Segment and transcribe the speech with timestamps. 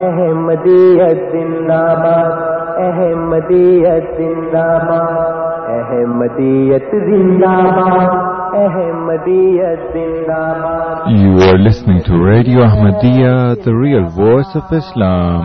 [0.00, 12.00] احمدیت زندہ باد احمدیت زندہ باد احمدیت زندہ باد احمدیت زندہ باد You are listening
[12.08, 13.34] to Radio Ahmadiyya,
[13.66, 15.44] the real voice of Islam.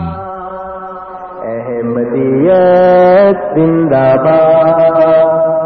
[1.56, 5.65] احمدیت زندہ باد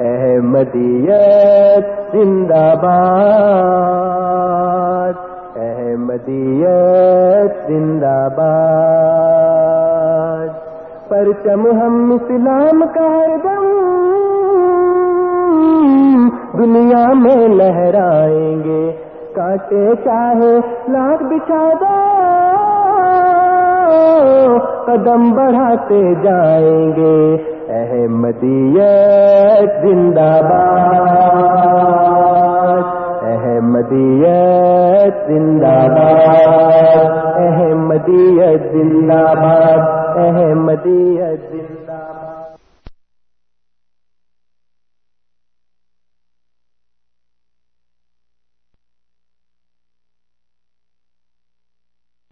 [0.00, 5.12] احمدیت زندہ باد
[5.56, 10.48] احمدیت زندہ باد
[11.08, 13.66] پرچم ہم اسلام کا دم،
[16.58, 18.92] دنیا میں لہرائیں گے۔
[19.34, 20.54] کاٹے چاہے
[20.88, 21.68] لاکھ بچھا
[24.86, 27.36] قدم بڑھاتے جائیں گے۔
[27.78, 31.20] احمدیت زندہ باد
[33.32, 37.12] احمدیت زندہ باد
[37.44, 39.82] احمدیت زندہ باد
[40.24, 41.98] احمدیت زندہ باد۔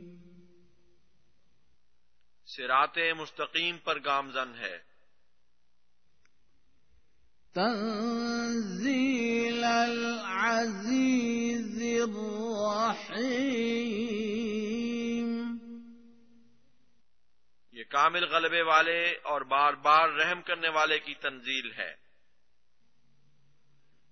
[2.46, 4.78] سرات مستقیم پر گامزن ہے۔
[7.54, 14.79] تنزيل العزيز الرحيم
[17.90, 21.94] کامل غلبے والے اور بار بار رحم کرنے والے کی تنزیل ہے۔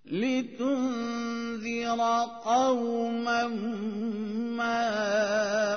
[0.05, 2.01] لتنذر
[2.43, 3.47] قوما
[4.57, 4.95] ما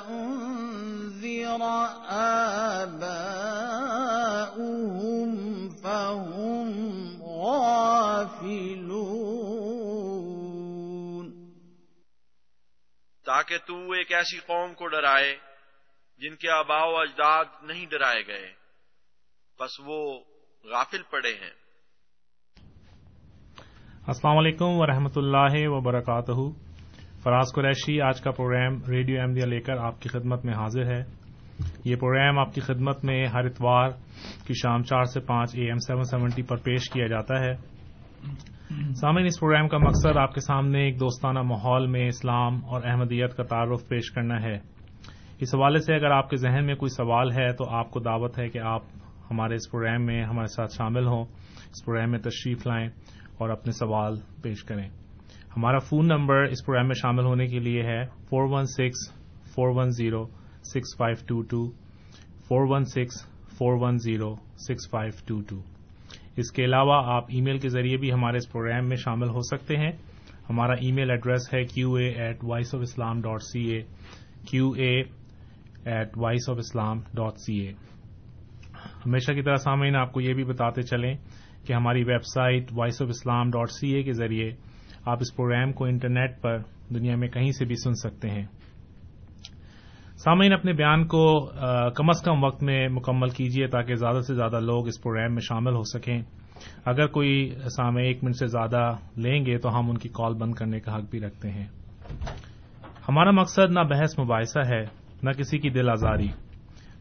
[0.07, 1.61] أنذر
[2.07, 2.95] آباؤهم
[5.81, 6.71] فهم
[7.21, 8.43] غافلون۔
[13.25, 15.52] تاکہ تو ایک ایسی قوم کو ڈرائے
[16.17, 18.49] جن کے آباء و اجداد نہیں ڈرائے گئے،
[19.59, 20.19] بس وہ
[20.63, 21.51] غافل پڑے ہیں۔
[24.07, 26.59] السلام علیکم ورحمۃ اللہ وبرکاتہ۔
[27.23, 31.03] فراز قریشی، آج کا پروگرام ریڈیو احمدیہ لے کر آپ کی خدمت میں حاضر ہے۔
[31.85, 33.89] یہ پروگرام آپ کی خدمت میں ہر اتوار
[34.47, 37.55] کی شام چار سے پانچ اے ایم سیون سیونٹی پر پیش کیا جاتا ہے۔
[38.93, 43.35] سامعین، اس پروگرام کا مقصد آپ کے سامنے ایک دوستانہ ماحول میں اسلام اور احمدیت
[43.35, 44.72] کا تعارف پیش کرنا ہے۔
[45.43, 48.37] اس حوالے سے اگر آپ کے ذہن میں کوئی سوال ہے تو آپ کو دعوت
[48.39, 48.83] ہے کہ آپ
[49.31, 51.25] ہمارے اس پروگرام میں ہمارے ساتھ شامل ہوں،
[51.71, 52.87] اس پروگرام میں تشریف لائیں
[53.37, 54.87] اور اپنے سوال پیش کریں۔
[55.57, 59.11] ہمارا فون نمبر اس پروگرام میں شامل ہونے کے لیے ہے four one six
[59.55, 60.25] four one zero
[60.63, 61.71] six five two two
[62.47, 63.25] four one six
[63.57, 65.61] four one zero six five two two
[66.35, 69.41] اس کے علاوہ آپ ای میل کے ذریعے بھی ہمارے اس پروگرام میں شامل ہو
[69.41, 69.91] سکتے ہیں۔
[70.49, 73.81] ہمارا ای میل ایڈریس ہے Q A at voice of Islam dot C A
[74.47, 75.22] Q A
[75.85, 77.71] at voice of Islam dot C A
[79.05, 81.13] ہمیشہ کی طرح سامعین، آپ کو یہ بھی بتاتے چلیں
[81.67, 84.49] کہ ہماری website voice of Islam dot C A کے ذریعے
[85.05, 86.57] آپ اس پروگرام کو انٹرنیٹ پر
[86.89, 88.45] دنیا میں کہیں سے بھی سن سکتے ہیں۔
[90.17, 91.23] سامعین، اپنے بیان کو
[91.95, 95.41] کم از کم وقت میں مکمل کیجیے تاکہ زیادہ سے زیادہ لوگ اس پروگرام میں
[95.41, 96.21] شامل ہو سکیں۔
[96.85, 100.53] اگر کوئی سامع ایک منٹ سے زیادہ لیں گے تو ہم ان کی کال بند
[100.53, 101.65] کرنے کا حق بھی رکھتے ہیں۔
[103.09, 104.83] ہمارا مقصد نہ بحث مباحثہ ہے
[105.23, 106.27] نہ کسی کی دل آزاری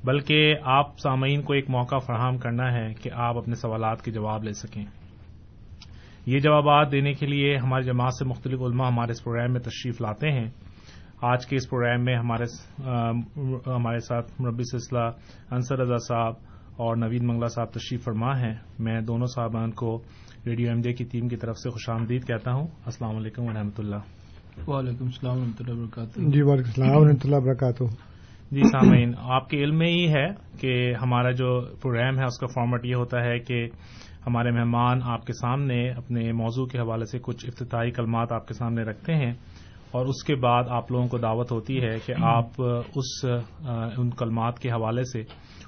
[0.05, 4.45] بلکہ آپ سامعین کو ایک موقع فراہم کرنا ہے کہ آپ اپنے سوالات کے جواب
[4.45, 4.85] لے سکیں۔
[6.27, 10.01] یہ جوابات دینے کے لیے ہماری جماعت سے مختلف علماء ہمارے اس پروگرام میں تشریف
[10.01, 10.51] لاتے ہیں۔
[11.23, 12.45] آج کے اس پروگرام میں ہمارے
[13.67, 15.11] ہمارے ساتھ مربی سلسلہ
[15.51, 16.33] انصر رضا صاحب
[16.77, 19.99] اور نوید منگلا صاحب تشریف فرما ہیں۔ میں دونوں صاحبان کو
[20.47, 23.53] ریڈیو ایم ڈے کی ٹیم کی طرف سے خوش آمدید کہتا ہوں۔ السلام علیکم و
[23.53, 28.12] رحمۃ اللہ۔ وعلیکم السلام و رحمۃ اللہ وبرکاتہ۔ جی وعلیکم السلام و رحمۃ اللہ وبرکاتہ۔
[28.53, 30.27] جی سامعین، آپ کے علم میں یہ ہے
[30.61, 30.73] کہ
[31.03, 31.49] ہمارا جو
[31.83, 33.67] پروگرام ہے، اس کا فارمیٹ یہ ہوتا ہے کہ
[34.27, 38.55] ہمارے مہمان آپ کے سامنے اپنے موضوع کے حوالے سے کچھ افتتاحی کلمات آپ کے
[38.55, 39.33] سامنے رکھتے ہیں
[39.91, 43.25] اور اس کے بعد آپ لوگوں کو دعوت ہوتی ہے کہ آپ اس
[43.99, 45.21] ان کلمات کے حوالے سے،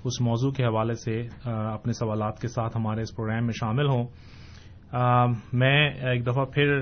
[0.05, 4.07] اس موضوع کے حوالے سے اپنے سوالات کے ساتھ ہمارے اس پروگرام میں شامل ہوں۔
[5.53, 6.81] میں ایک دفعہ پھر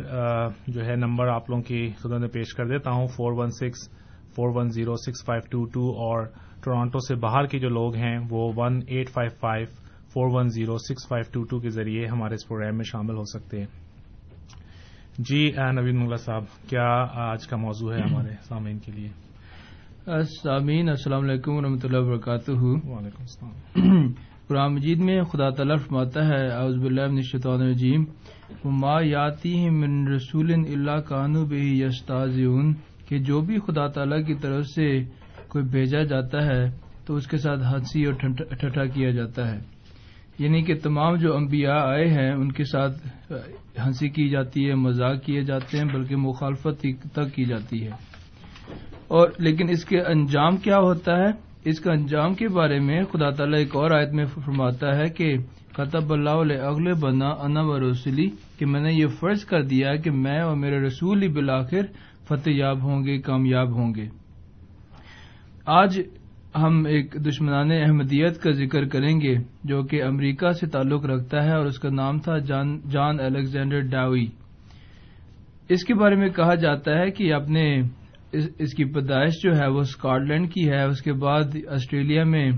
[0.66, 3.88] جو ہے، نمبر آپ لوگوں کی خدمت میں پیش کر دیتا ہوں، four one six
[4.36, 6.26] four one zero six five two two اور
[6.64, 9.66] ٹورانٹو سے باہر کے جو لوگ ہیں وہ one eight five five
[10.12, 13.24] four one zero six five two two کے ذریعے ہمارے اس پروگرام میں شامل ہو
[13.24, 13.66] سکتے ہیں۔
[15.18, 19.08] جی نوید منگلا صاحب کیا آج کا موضوع ہے ہمارے سامعین کے لیے؟
[20.42, 24.12] سامعین السلام علیکم و رحمۃ اللہ وبرکاتہ۔ وعلیکم السلام۔
[24.48, 28.04] قرآن مجید میں خدا تعالیٰ فرماتا ہے اعوذ باللہ من الشیطان الرجیم۔
[28.64, 32.72] ما یاتی من رسول اللہ کانو بہ یستازیون
[33.08, 35.00] کہ جو بھی خدا تعالی کی طرف سے
[35.48, 36.70] کوئی بھیجا جاتا ہے،
[37.06, 38.14] تو اس کے ساتھ ہنسی اور
[38.60, 39.60] ٹھٹھا کیا جاتا ہے۔
[40.38, 43.06] یعنی کہ تمام جو انبیاء آئے ہیں، ان کے ساتھ
[43.86, 47.90] ہنسی کی جاتی ہے، مذاق کیے جاتے ہیں، بلکہ مخالفت تک کی جاتی ہے۔
[49.08, 53.30] اور لیکن اس کے انجام کیا ہوتا ہے؟ اس کا انجام کے بارے میں خدا
[53.30, 55.36] تعالیٰ ایک اور آیت میں فرماتا ہے کہ
[55.72, 59.96] قطب اللہ علیہ اگلے بنا انا و رسولی کہ میں نے یہ فرض کر دیا
[59.96, 61.80] کہ میں اور میرے رسول ہی بالآخر
[62.28, 64.08] فتح یاب ہوں گے، کامیاب ہوں گے۔
[65.66, 66.00] آج
[66.56, 69.34] ہم ایک دشمنان احمدیت کا ذکر کریں گے،
[69.64, 73.80] جو کہ امریکہ سے تعلق رکھتا ہے اور اس کا نام تھا جان جان الیگزینڈر
[73.80, 74.26] ڈاوی۔
[75.68, 77.80] اس کے بارے میں کہا جاتا ہے کہ اپنے
[78.32, 82.50] اس کی پیدائش جو ہے وہ اسکاٹ لینڈ کی ہے۔ اس کے بعد آسٹریلیا میں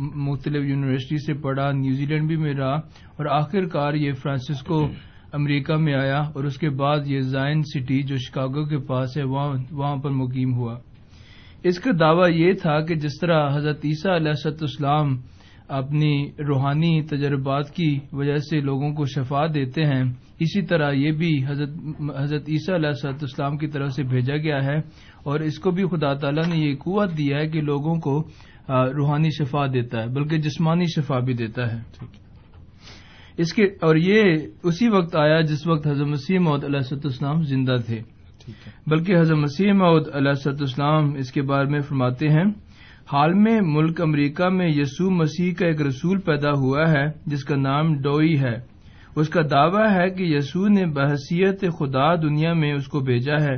[0.00, 2.74] مختلف یونیورسٹی سے پڑھا، نیوزی لینڈ بھی میں رہا
[3.16, 4.86] اور آخر کار یہ فرانسسکو
[5.34, 9.22] امریکہ میں آیا اور اس کے بعد یہ زائن سٹی جو شکاگو کے پاس ہے،
[9.22, 10.76] وہاں پر مقیم ہوا۔
[11.64, 15.16] اس کا دعویٰ یہ تھا کہ جس طرح حضرت عیسیٰ علیہ اسلام
[15.68, 16.14] اپنی
[16.48, 20.02] روحانی تجربات کی وجہ سے لوگوں کو شفا دیتے ہیں،
[20.38, 21.70] اسی طرح یہ بھی حضرت
[22.18, 24.76] حضرت عیسیٰ علیہ اسلام کی طرف سے بھیجا گیا ہے
[25.24, 28.22] اور اس کو بھی خدا تعالیٰ نے یہ قوت دیا ہے کہ لوگوں کو
[28.68, 31.80] روحانی شفا دیتا ہے، بلکہ جسمانی شفا بھی دیتا ہے۔
[33.36, 37.76] اس کے اور یہ اسی وقت آیا جس وقت حضرت مسیح محدود علیہ السلام زندہ
[37.86, 38.00] تھے۔
[38.86, 42.44] بلکہ حضرت مسیح محدود علیہ السلام اس کے بارے میں فرماتے ہیں
[43.12, 47.56] حال میں ملک امریکہ میں یسوع مسیح کا ایک رسول پیدا ہوا ہے جس کا
[47.56, 48.74] نام ڈوئی ہے۔
[49.16, 53.56] اس کا دعویٰ ہے کہ یسوع نے بحثیت خدا دنیا میں اس کو بھیجا ہے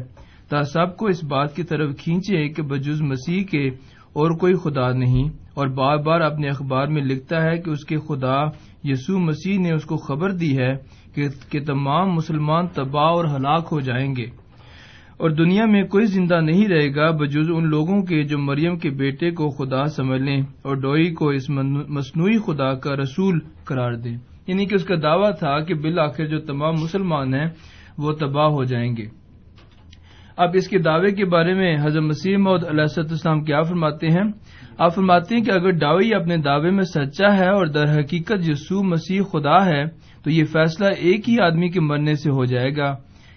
[0.49, 3.68] تا سب کو اس بات کی طرف کھینچے کہ بجز مسیح کے
[4.12, 7.97] اور کوئی خدا نہیں۔ اور بار بار اپنے اخبار میں لکھتا ہے کہ اس کے
[7.97, 8.45] خدا
[8.90, 10.75] یسوع مسیح نے اس کو خبر دی ہے
[11.50, 14.47] کہ تمام مسلمان تباہ اور ہلاک ہو جائیں گے۔
[15.16, 18.90] اور دنیا میں کوئی زندہ نہیں رہے گا بجز ان لوگوں کے جو مریم کے
[18.90, 21.50] بیٹے کو خدا سمجھ لیں اور ڈوئی کو اس
[21.88, 24.16] مصنوعی خدا کا رسول قرار دیں۔
[24.47, 27.49] یعنی کہ اس کا دعویٰ تھا کہ بالآخر جو تمام مسلمان ہیں
[27.99, 29.25] وہ تباہ ہو جائیں گے۔
[30.37, 34.33] اب اس کے دعوے کے بارے میں حضرت مسیم اور علیہ السلام کیا فرماتے ہیں؟
[34.78, 38.83] آپ فرماتے ہیں کہ اگر ڈاوی اپنے دعوے میں سچا ہے اور در حقیقت یسوع
[38.83, 39.85] مسیح خدا ہے،
[40.25, 42.95] تو یہ فیصلہ ایک ہی آدمی کے مرنے سے ہو جائے گا۔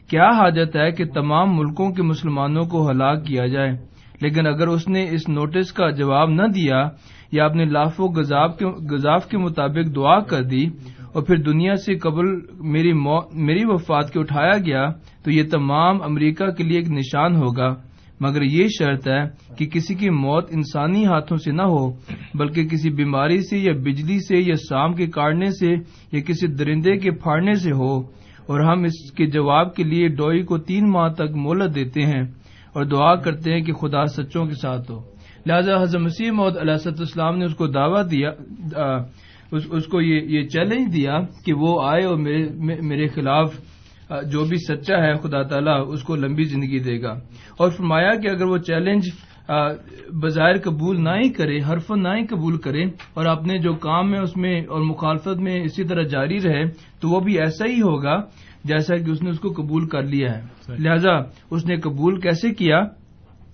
[0.09, 3.71] کیا حاجت ہے کہ تمام ملکوں کے مسلمانوں کو ہلاک کیا جائے؟
[4.21, 6.87] لیکن اگر اس نے اس نوٹس کا جواب نہ دیا
[7.31, 8.07] یا اپنے لاف و
[8.91, 10.65] گزاف کے مطابق دعا کر دی
[11.13, 12.25] اور پھر دنیا سے قبل
[12.59, 12.93] میری
[13.33, 14.87] میری وفات کے اٹھایا گیا
[15.23, 17.89] تو یہ تمام امریکہ کے لیے ایک نشان ہوگا۔
[18.21, 19.23] مگر یہ شرط ہے
[19.57, 21.89] کہ کسی کی موت انسانی ہاتھوں سے نہ ہو
[22.33, 25.67] بلکہ کسی بیماری سے یا بجلی سے یا سام کے کاٹنے سے
[26.11, 27.99] یا کسی درندے کے پھاڑنے سے ہو۔
[28.49, 32.21] اور ہم اس کے جواب کے لیے ڈوئی کو تین ماہ تک مہلت دیتے ہیں
[32.73, 34.99] اور دعا کرتے ہیں کہ خدا سچوں کے ساتھ ہو۔
[35.45, 38.29] لہذا حضرت مسیح محمد علیہ السلام نے اس کو دعویٰ دیا
[38.75, 38.97] آ،
[39.51, 42.47] اس, اس کو یہ یہ چیلنج دیا کہ وہ آئے اور میرے
[42.81, 43.53] میرے خلاف
[44.09, 47.11] جو بھی سچا ہے خدا تعالیٰ اس کو لمبی زندگی دے گا۔
[47.57, 49.03] اور فرمایا کہ اگر وہ چیلنج
[50.21, 54.19] بظاہر قبول نہ ہی کرے حرف نہ ہی قبول کرے اور اپنے جو کام ہے
[54.19, 56.65] اس میں اور مخالفت میں اسی طرح جاری رہے
[57.01, 58.21] تو وہ بھی ایسا ہی ہوگا
[58.63, 60.41] جیسا کہ اس نے اس کو قبول کر لیا ہے۔
[60.79, 61.11] لہذا
[61.51, 62.81] اس نے قبول کیسے کیا؟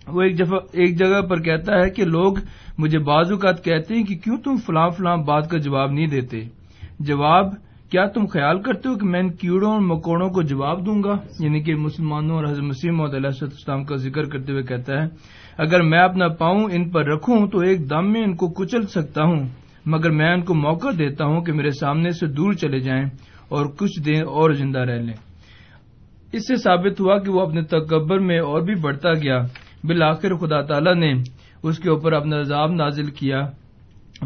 [0.07, 2.33] وہ ایک جگہ ایک جگہ پر کہتا ہے کہ لوگ
[2.77, 6.41] مجھے بعض اوقات کہتے ہیں کہ کیوں تم فلاں فلاں بات کا جواب نہیں دیتے؟
[6.99, 7.45] جواب،
[7.89, 11.17] کیا تم خیال کرتے ہو کہ میں ان کیڑوں اور مکوڑوں کو جواب دوں گا؟
[11.39, 15.07] یعنی کہ مسلمانوں اور حضرت مسیح محمد علیہ السلام کا ذکر کرتے ہوئے کہتا ہے،
[15.57, 19.23] اگر میں اپنا پاؤں ان پر رکھوں تو ایک دم میں ان کو کچل سکتا
[19.23, 19.47] ہوں،
[19.85, 23.05] مگر میں ان کو موقع دیتا ہوں کہ میرے سامنے سے دور چلے جائیں
[23.49, 25.13] اور کچھ دیر اور زندہ رہ لیں۔
[26.33, 29.39] اس سے ثابت ہوا کہ وہ اپنے تکبر میں اور بھی بڑھتا گیا۔
[29.87, 31.13] بالآخر خدا تعالی نے
[31.63, 33.41] اس کے اوپر اپنا عذاب نازل کیا۔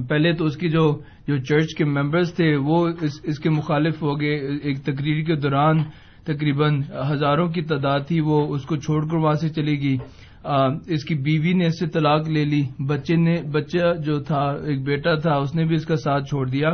[0.10, 4.02] پہلے تو اس کی جو جو چرچ کے ممبرز تھے وہ اس اس کے مخالف
[4.02, 5.84] ہو گئے۔ ایک تقریر کے دوران
[6.24, 9.98] تقریباً ہزاروں کی تعداد تھی وہ اس کو چھوڑ کر وہاں سے چلی گئی۔
[10.44, 14.52] آ، اس کی بیوی نے اس سے طلاق لے لی۔ بچے نے بچہ جو تھا
[14.66, 16.70] ایک بیٹا تھا اس نے بھی اس کا ساتھ چھوڑ دیا۔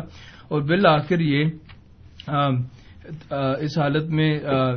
[0.47, 1.45] اور بالآخر یہ
[2.27, 2.47] آ،
[3.29, 4.73] آ، اس حالت میں آ، آ،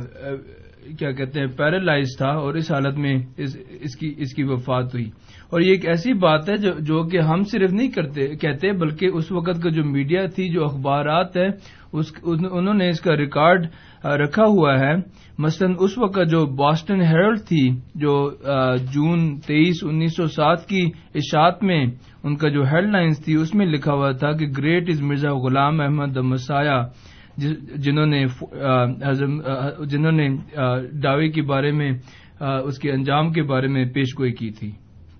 [0.99, 4.85] کیا کہتے ہیں پیرالائز تھا اور اس حالت میں اس اس کی اس کی وفات
[4.85, 5.05] ہوئی۔
[5.49, 9.07] اور یہ ایک ایسی بات ہے جو جو کہ ہم صرف نہیں کرتے کہتے بلکہ
[9.13, 11.47] اس وقت کا جو میڈیا تھی جو اخبارات ہے
[11.93, 13.67] اس ان- انہوں نے اس کا ریکارڈ
[14.05, 14.95] رکھا ہوا ہے۔
[15.37, 20.89] مثلا اس وقت جو باسٹن ہیرلڈ تھی جو آ، جون تیئیس انیس سو سات کی
[21.15, 21.85] اشاعت میں
[22.23, 25.31] ان کا جو ہیڈ لائنز تھی اس میں لکھا ہوا تھا کہ گریٹ از مرزا
[25.31, 26.83] غلام احمد مسایا
[27.75, 28.25] جنہوں نے
[29.85, 30.27] جنہوں نے
[31.03, 31.91] دعوے کے بارے میں
[32.39, 34.71] اس کے انجام کے بارے میں پیش گوئی کی تھی۔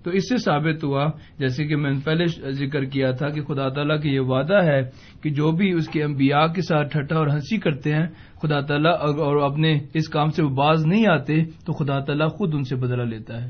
[0.04, 1.06] تو اس سے ثابت ہوا
[1.38, 4.80] جیسے کہ میں نے پہلے ذکر کیا تھا کہ خدا تعالیٰ کا یہ وعدہ ہے
[5.22, 8.06] کہ جو بھی اس کے انبیاء کے ساتھ ٹھٹا اور ہنسی کرتے ہیں
[8.42, 12.54] خدا تعالیٰ اور اپنے اس کام سے وہ باز نہیں آتے تو خدا تعالیٰ خود
[12.54, 13.48] ان سے بدلہ لیتا ہے۔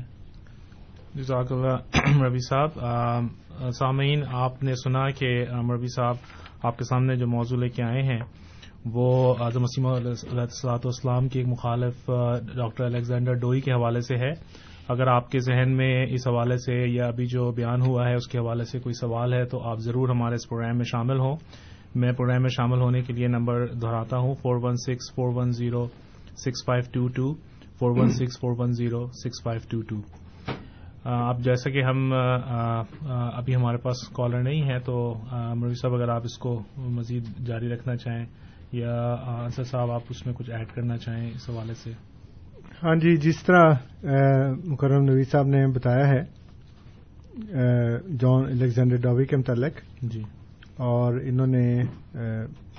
[1.15, 1.77] جزاک اللہ
[2.25, 2.69] ربی صاحب
[3.71, 6.15] سامعین آپ نے سنا کہ آم، ربی صاحب
[6.63, 8.19] آپ کے سامنے جو موضوع لے کے آئے ہیں
[8.85, 12.05] وہ اعظم وسیم علیہ السلاۃ والسلام کے ایک مخالف
[12.55, 14.31] ڈاکٹر الیگزینڈر ڈوئی کے حوالے سے ہے۔
[14.89, 18.27] اگر آپ کے ذہن میں اس حوالے سے یا ابھی جو بیان ہوا ہے اس
[18.27, 21.35] کے حوالے سے کوئی سوال ہے تو آپ ضرور ہمارے اس پروگرام میں شامل ہوں۔
[21.95, 25.51] میں پروگرام میں شامل ہونے کے لیے نمبر دہراتا ہوں four one six four one
[25.51, 25.85] zero
[26.37, 27.33] six five two two
[27.79, 30.01] four one six four one zero six five two two
[31.09, 35.13] اب جیسا کہ ہم ابھی ہمارے پاس کالر نہیں ہے تو
[35.55, 38.25] مروی صاحب اگر آپ اس کو مزید جاری رکھنا چاہیں۔
[38.71, 41.91] یا آ، انصر صاحب آپ اس میں کچھ ایڈ کرنا چاہیں اس حوالے سے؟
[42.83, 43.73] ہاں جی جس طرح
[44.65, 46.41] مکرم نوی صاحب نے بتایا ہے
[48.19, 50.21] جان الیگزینڈر ڈاوی کے متعلق جی۔
[50.77, 51.81] اور انہوں نے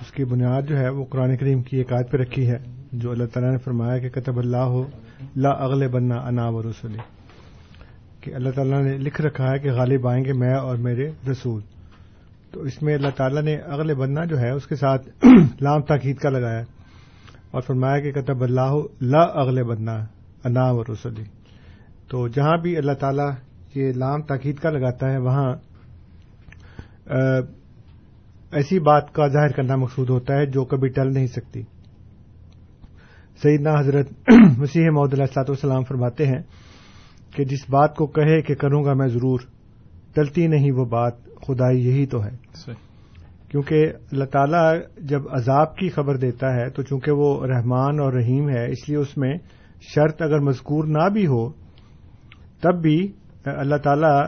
[0.01, 2.57] اس کی بنیاد جو ہے وہ قرآن کریم کی ایک آیت پہ رکھی ہے
[2.91, 4.83] جو اللہ تعالیٰ نے فرمایا کہ کتب اللہ ہو
[5.35, 6.97] لا اغل بننا انا و رسولی
[8.21, 11.61] کہ اللہ تعالیٰ نے لکھ رکھا ہے کہ غالب آئیں گے میں اور میرے رسول۔
[12.53, 15.25] تو اس میں اللہ تعالیٰ نے اغل بننا جو ہے اس کے ساتھ
[15.61, 16.63] لام تاکید کا لگایا
[17.51, 19.95] اور فرمایا کہ کتب اللہ ہو لا اغل بننا
[20.43, 21.23] انا و رسولی
[22.07, 23.29] تو جہاں بھی اللہ تعالیٰ
[23.75, 25.55] یہ لام تاکید کا لگاتا ہے، وہاں
[28.51, 31.61] ایسی بات کا ظاہر کرنا مقصود ہوتا ہے جو کبھی ٹل نہیں سکتی۔
[33.41, 34.11] سیدنا حضرت
[34.57, 36.41] مسیح محدود علیہ والسلام فرماتے ہیں
[37.31, 39.39] کہ جس بات کو کہے کہ کروں گا میں ضرور،
[40.13, 42.93] ٹلتی نہیں وہ بات۔ خدائی یہی تو ہے۔ صحیح۔
[43.49, 48.49] کیونکہ اللہ تعالیٰ جب عذاب کی خبر دیتا ہے تو چونکہ وہ رحمان اور رحیم
[48.49, 49.33] ہے اس لیے اس میں
[49.95, 51.49] شرط اگر مذکور نہ بھی ہو
[52.61, 53.11] تب بھی
[53.45, 54.23] اللہ تعالیٰ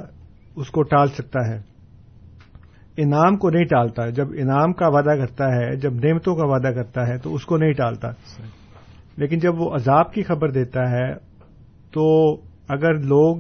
[0.55, 1.61] اس کو ٹال سکتا ہے۔
[2.97, 7.07] انعام کو نہیں ٹالتا۔ جب انعام کا وعدہ کرتا ہے جب نعمتوں کا وعدہ کرتا
[7.07, 8.09] ہے تو اس کو نہیں ٹالتا۔
[9.17, 11.13] لیکن جب وہ عذاب کی خبر دیتا ہے
[11.91, 12.33] تو
[12.67, 13.37] اگر لوگ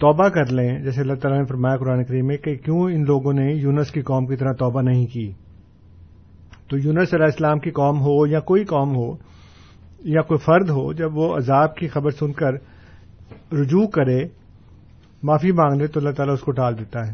[0.00, 3.32] توبہ کر لیں۔ جیسے اللہ تعالیٰ نے فرمایا قرآن کریم میں کہ کیوں ان لوگوں
[3.32, 5.32] نے یونس کی قوم کی طرح توبہ نہیں کی؟
[6.68, 9.16] تو یونس علیہ السلام کی قوم ہو یا کوئی قوم ہو
[10.04, 12.52] یا کوئی فرد ہو، جب وہ عذاب کی خبر سن کر
[13.52, 14.24] رجوع کرے،
[15.22, 17.12] معافی مانگ لے تو اللہ تعالیٰ اس کو ٹال دیتا ہے۔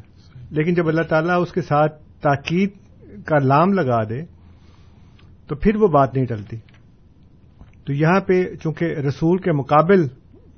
[0.50, 2.70] لیکن جب اللہ تعالیٰ اس کے ساتھ تاکید
[3.24, 4.22] کا لام لگا دے،
[5.48, 6.56] تو پھر وہ بات نہیں ٹلتی۔
[7.86, 10.06] تو یہاں پہ چونکہ رسول کے مقابل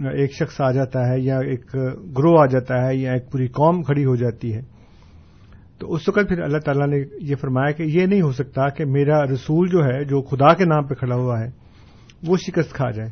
[0.01, 1.75] ایک شخص آ جاتا ہے یا ایک
[2.19, 4.61] گروہ آ جاتا ہے یا ایک پوری قوم کھڑی ہو جاتی ہے
[5.79, 8.85] تو اس وقت پھر اللہ تعالیٰ نے یہ فرمایا کہ یہ نہیں ہو سکتا کہ
[8.85, 11.49] میرا رسول جو ہے جو خدا کے نام پہ کھڑا ہوا ہے
[12.27, 13.09] وہ شکست کھا جائے۔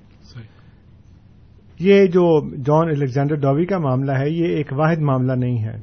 [1.79, 5.77] یہ جو جان الیگزینڈر ڈاوی کا معاملہ ہے یہ ایک واحد معاملہ نہیں ہے۔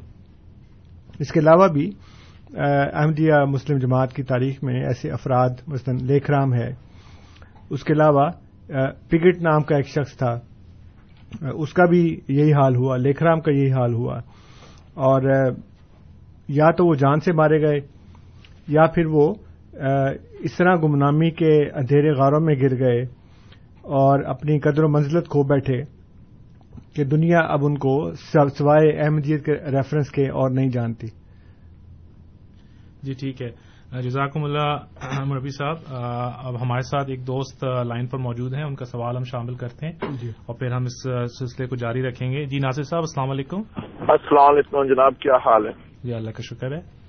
[1.20, 1.92] اس کے علاوہ بھی
[2.94, 6.70] احمدیہ مسلم جماعت کی تاریخ میں ایسے افراد مثلا لیکھ رام ہے۔
[7.70, 8.30] اس کے علاوہ
[9.10, 10.40] پگٹ نام کا ایک شخص تھا۔
[11.42, 14.20] اس کا بھی یہی حال ہوا لیکھ رام کا یہی حال ہوا۔
[14.94, 15.22] اور
[16.48, 17.80] یا تو وہ جان سے مارے گئے،
[18.68, 19.34] یا پھر وہ
[20.40, 23.02] اس طرح گمنامی کے اندھیرے غاروں میں گر گئے
[23.82, 25.82] اور اپنی قدر و منزلت کھو بیٹھے
[26.96, 31.08] کہ دنیا اب ان کو سوائے احمدیت کے ریفرنس کے اور نہیں جانتی۔
[33.04, 34.76] جی ٹھیک ہے۔ جزاکم اللہ
[35.26, 35.76] مربی صاحب
[36.46, 39.86] اب ہمارے ساتھ ایک دوست لائن پر موجود ہیں ان کا سوال ہم شامل کرتے
[39.86, 41.04] ہیں جی۔ اور پھر ہم اس
[41.40, 43.62] سلسلے کو جاری رکھیں گے۔ جی ناصر صاحب السلام علیکم۔
[44.00, 45.72] السلام علیکم جناب کیا حال ہے؟
[46.04, 47.04] جی اللہ کا شکر ہے۔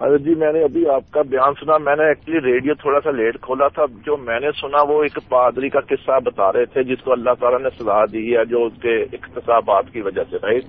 [0.00, 3.10] حضرت جی میں نے ابھی آپ کا بیان سنا میں نے ایکچولی ریڈیو تھوڑا سا
[3.10, 6.82] لیٹ کھولا تھا۔ جو میں نے سنا وہ ایک پادری کا قصہ بتا رہے تھے
[6.82, 10.36] جس کو اللہ تعالیٰ نے سزا دی ہے جو اس کے اقتصابات کی وجہ سے
[10.36, 10.64] رائٹ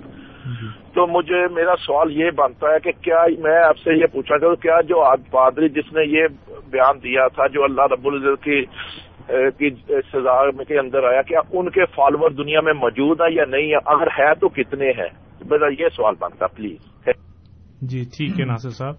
[0.94, 4.56] تو مجھے میرا سوال یہ بنتا ہے کہ کیا میں آپ سے یہ پوچھنا چاہوں
[4.56, 6.28] کیا جو پادری جس نے یہ
[6.72, 8.66] بیان دیا تھا جو اللہ رب العزت کی
[9.58, 13.72] کی سزا کے اندر آیا کیا ان کے فالوور دنیا میں موجود ہیں یا نہیں
[13.72, 15.10] ہے اگر ہے تو کتنے ہیں؟
[15.50, 16.80] میرا یہ سوال بنتا پلیز۔
[17.82, 18.96] جی ٹھیک ہے ناصر صاحب۔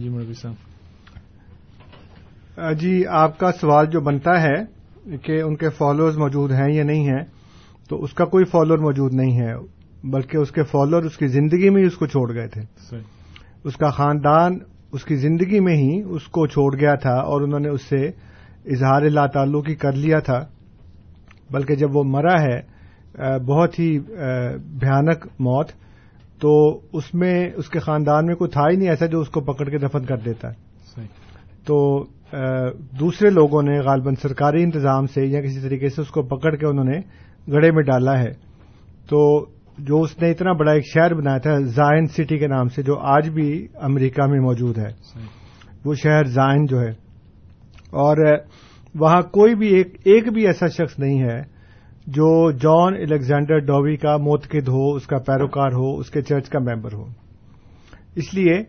[0.00, 0.54] جی مربی صاحب۔
[2.80, 4.64] جی آپ کا سوال جو بنتا ہے
[5.16, 7.24] کہ ان کے فالوورز موجود ہیں یا نہیں ہیں
[7.88, 11.70] تو اس کا کوئی فالوور موجود نہیں ہے۔ بلکہ اس کے فالوور اس کی زندگی
[11.70, 12.62] میں ہی اس کو چھوڑ گئے تھے۔
[13.64, 14.58] اس کا خاندان
[14.92, 18.06] اس کی زندگی میں ہی اس کو چھوڑ گیا تھا اور انہوں نے اس سے
[18.64, 20.46] اظہار لا تعلق ہی کر لیا تھا۔
[21.50, 22.60] بلکہ جب وہ مرا ہے
[23.38, 23.98] بہت ہی
[24.78, 25.68] بھیانک موت۔
[26.40, 29.40] تو اس میں اس کے خاندان میں کوئی تھا ہی نہیں ایسا جو اس کو
[29.40, 31.06] پکڑ کے دفن کر دیتا۔ ہے
[31.66, 32.04] تو
[33.00, 36.66] دوسرے لوگوں نے غالباً سرکاری انتظام سے یا کسی طریقے سے اس کو پکڑ کے
[36.66, 36.98] انہوں نے
[37.52, 38.32] گڑے میں ڈالا ہے۔
[39.08, 39.46] تو
[39.78, 42.98] جو اس نے اتنا بڑا ایک شہر بنایا تھا زائن سٹی کے نام سے جو
[42.98, 44.88] آج بھی امریکہ میں موجود ہے۔
[45.84, 46.90] وہ شہر زائن جو ہے۔
[47.90, 48.16] اور
[49.00, 51.40] وہاں کوئی بھی ایک ایک بھی ایسا شخص نہیں ہے
[52.06, 56.58] جو جان الیگزینڈر ڈووی کا موتقد ہو اس کا پیروکار ہو اس کے چرچ کا
[56.58, 57.04] ممبر ہو۔
[58.14, 58.62] اس لیے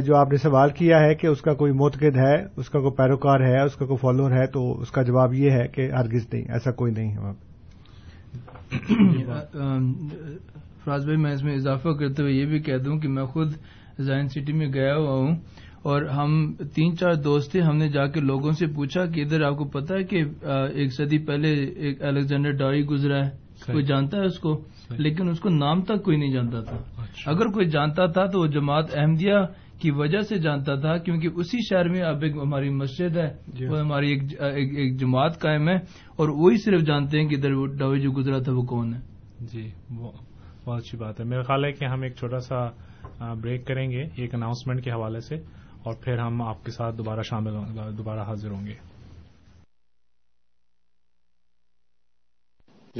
[0.00, 2.96] جو آپ نے سوال کیا ہے کہ اس کا کوئی موتقد ہے اس کا کوئی
[2.96, 6.26] پیروکار ہے اس کا کوئی فالوور ہے تو اس کا جواب یہ ہے کہ ہرگز
[6.32, 7.53] نہیں ایسا کوئی نہیں ہے۔ وہاں
[10.84, 13.48] فراز بھائی میں اس میں اضافہ کرتے ہوئے یہ بھی کہہ دوں کہ میں خود
[13.98, 15.36] زائن سٹی میں گیا ہوا ہوں
[15.82, 19.42] اور ہم تین چار دوست تھے ہم نے جا کے لوگوں سے پوچھا کہ ادھر
[19.42, 20.24] آپ کو پتا ہے کہ
[20.74, 23.30] ایک صدی پہلے ایک الیگزینڈر ڈائی گزرا ہے۔
[23.72, 26.76] کوئی جانتا ہے اس کو؟ لیکن اس کو نام تک کوئی نہیں جانتا تھا۔
[27.26, 29.34] اگر کوئی جانتا تھا تو وہ جماعت احمدیہ
[29.84, 33.28] کی وجہ سے جانتا تھا کیونکہ اسی شہر میں اب ایک ہماری مسجد ہے
[33.68, 35.74] وہ ہماری ایک جماعت قائم ہے
[36.16, 39.00] اور وہی صرف جانتے ہیں کہ ادھر ڈاوی جو گزرا تھا وہ کون ہے۔
[39.40, 42.68] جی بہت اچھی بات ہے۔ میرا خیال ہے کہ ہم ایک چھوٹا سا
[43.34, 45.34] بریک کریں گے ایک اناؤنسمنٹ کے حوالے سے
[45.82, 47.52] اور پھر ہم آپ کے ساتھ دوبارہ شامل
[47.98, 48.74] دوبارہ حاضر ہوں گے۔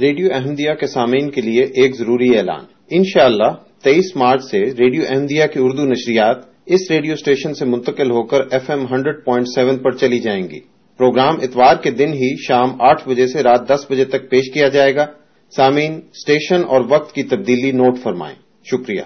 [0.01, 3.51] ریڈیو احمدیہ کے سامعین کے لیے ایک ضروری اعلان۔ انشاءاللہ
[3.83, 8.37] تیئیس مارچ سے ریڈیو احمدیہ کی اردو نشریات اس ریڈیو اسٹیشن سے منتقل ہو کر
[8.51, 10.59] F M hundred point seven پر چلی جائیں گی۔
[10.99, 14.67] پروگرام اتوار کے دن ہی شام آٹھ بجے سے رات دس بجے تک پیش کیا
[14.67, 15.05] جائے گا۔
[15.55, 18.35] سامعین، اسٹیشن اور وقت کی تبدیلی نوٹ فرمائیں۔
[18.71, 19.01] شکریہ۔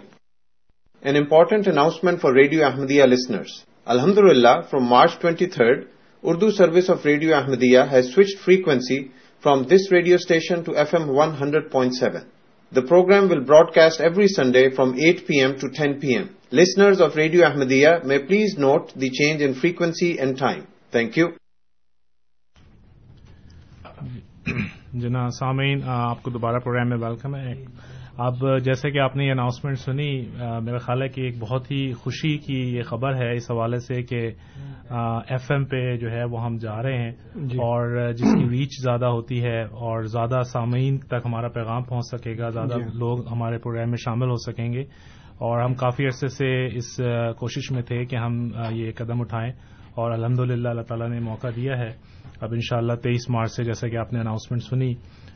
[1.04, 3.52] An important announcement for radio Ahmadiyya listeners
[3.86, 5.84] الحمد للہ from March twenty third
[6.24, 9.00] Urdu service of radio Ahmadiyya has switch frequency
[9.44, 12.28] from this radio station to F M one hundred point seven
[12.76, 13.40] the program will
[13.74, 17.92] broadcast every Sunday from eight P M to ten P M Listeners of Radio Ahmadiyya
[18.04, 20.64] may please note the change in frequency and time.
[20.96, 21.28] Thank you.
[24.94, 27.52] جناب سامعین آپ کو دوبارہ programme میں welcome ہے۔
[28.18, 30.26] اب جیسے کہ آپ نے یہ اناؤنسمنٹ سنی
[30.64, 34.04] میرا خیال ہے کہ ایک بہت ہی خوشی کی یہ خبر ہے اس حوالے سے
[34.04, 34.32] کہ
[35.30, 38.84] ایف ایم پہ جو ہے وہ ہم جا رہے ہیں۔ جی۔ اور جس کی ریچ
[38.84, 43.28] زیادہ ہوتی ہے اور زیادہ سامعین تک ہمارا پیغام پہنچ سکے گا زیادہ جی۔ لوگ
[43.28, 44.84] ہمارے پروگرام میں شامل ہو سکیں گے۔
[45.40, 46.96] اور ہم کافی عرصے سے اس
[47.38, 49.52] کوشش میں تھے کہ ہم یہ قدم اٹھائیں
[49.96, 51.90] اور الحمد للہ اللہ تعالیٰ نے موقع دیا ہے۔
[52.42, 54.94] اب ان شاء اللہ تیئیس مارچ سے جیسے کہ آپ نے اناؤنسمنٹ سنی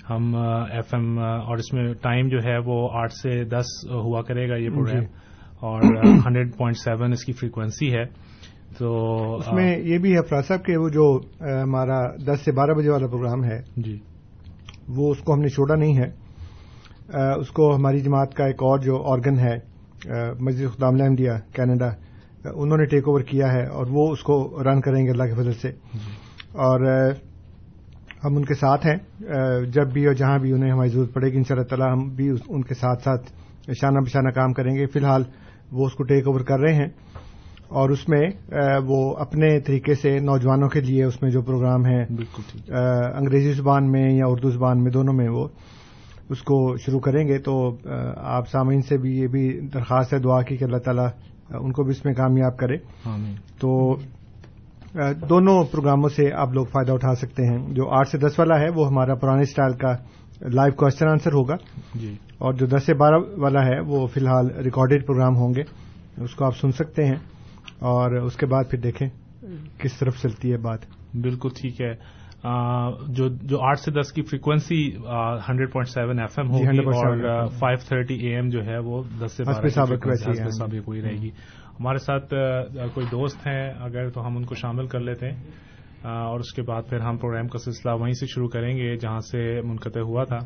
[0.09, 0.35] ہم
[0.71, 4.55] ایف ایم اور اس میں ٹائم جو ہے وہ آٹھ سے دس ہوا کرے گا
[4.55, 5.03] یہ پروگرام
[5.59, 5.81] اور
[6.25, 8.03] ہنڈریڈ پوائنٹ سیون اس کی فریکوینسی ہے۔
[8.77, 8.89] تو
[9.35, 12.89] اس میں یہ بھی ہے فراز صاحب کہ وہ جو ہمارا دس سے بارہ بجے
[12.89, 13.99] والا پروگرام ہے جی۔
[14.87, 16.09] وہ اس کو ہم نے چھوڑا نہیں ہے۔
[17.39, 19.72] اس کو ہماری جماعت کا ایک اور جو آرگن ہے
[20.39, 21.89] مسجد خدام احمدیہ کینیڈا
[22.53, 25.33] انہوں نے ٹیک اوور کیا ہے اور وہ اس کو رن کریں گے اللہ کے
[25.33, 25.67] فضل سے۔
[26.51, 27.11] اور
[28.23, 29.25] ہم ان کے ساتھ ہیں۔
[29.65, 32.09] جب بھی اور جہاں بھی انہیں ہماری ضرورت پڑے گی ان شاء اللہ تعالیٰ ہم
[32.09, 33.31] بھی ان کے ساتھ ساتھ
[33.81, 35.23] شانہ بشانہ کام کریں گے۔ فی الحال
[35.71, 36.87] وہ اس کو ٹیک اوور کر رہے ہیں۔
[37.67, 38.21] اور اس میں
[38.85, 42.05] وہ اپنے طریقے سے نوجوانوں کے لیے اس میں جو پروگرام ہے
[43.17, 45.47] انگریزی زبان میں یا اردو زبان میں دونوں میں وہ
[46.29, 47.77] اس کو شروع کریں گے تو
[48.17, 51.07] آپ سامعین سے بھی یہ بھی درخواست ہے دعا کی کہ اللہ تعالیٰ
[51.49, 52.77] ان کو بھی اس میں کامیاب کرے۔
[53.59, 53.95] تو
[55.29, 58.69] دونوں پروگراموں سے آپ لوگ فائدہ اٹھا سکتے ہیں۔ جو آٹھ سے دس والا ہے
[58.69, 59.95] وہ ہمارا پرانے اسٹائل کا
[60.41, 61.55] لائیو کوشچن آنسر ہوگا۔
[61.95, 65.61] جی۔ اور جو دس سے بارہ والا ہے وہ فی الحال ریکارڈیڈ پروگرام ہوں گے۔
[66.23, 67.15] اس کو آپ سن سکتے ہیں۔
[67.79, 69.09] اور اس کے بعد پھر دیکھیں
[69.77, 70.79] کس طرف چلتی ہے بات۔
[71.13, 72.22] بالکل ٹھیک ہے۔
[73.07, 74.95] جو جو آٹھ سے دس کی frequency
[75.49, 79.31] hundred point seven F M ہوگی اور فائیو تھرٹی اے ایم جو ہے وہ دس
[79.31, 79.67] سے بارہ
[80.49, 81.29] سابق ہوئی رہے گی۔
[81.79, 82.33] ہمارے ساتھ
[82.93, 85.43] کوئی دوست ہیں اگر تو ہم ان کو شامل کر لیتے ہیں۔
[86.03, 89.19] اور اس کے بعد پھر ہم پروگرام کا سلسلہ وہیں سے شروع کریں گے جہاں
[89.19, 90.37] سے منقطع ہوا تھا۔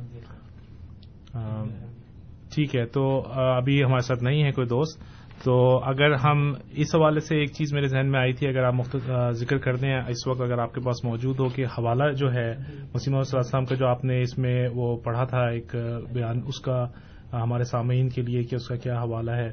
[2.56, 7.20] ٹھیک ہے تو ابھی ہمارے ساتھ نہیں ہے کوئی دوست۔ تو اگر ہم اس حوالے
[7.20, 8.98] سے ایک چیز میرے ذہن میں آئی تھی، اگر آپ
[9.32, 12.52] ذکر کر دیں اس وقت اگر آپ کے پاس موجود ہو کہ حوالہ جو ہے،
[12.94, 15.76] مسیم علیہ السلام کا جو آپ نے اس میں وہ پڑھا تھا ایک
[16.14, 16.86] بیان، اس کا
[17.34, 19.50] ہمارے سامعین کے لیے کہ اس کا کیا حوالہ ہے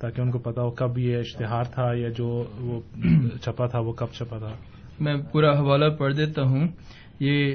[0.00, 2.80] تاکہ ان کو پتا ہو کب یہ اشتہار تھا یا جو وہ
[3.42, 4.52] چھپا تھا، وہ کب چھپا تھا۔
[5.00, 6.68] میں پورا حوالہ پڑھ دیتا ہوں۔
[7.20, 7.54] یہ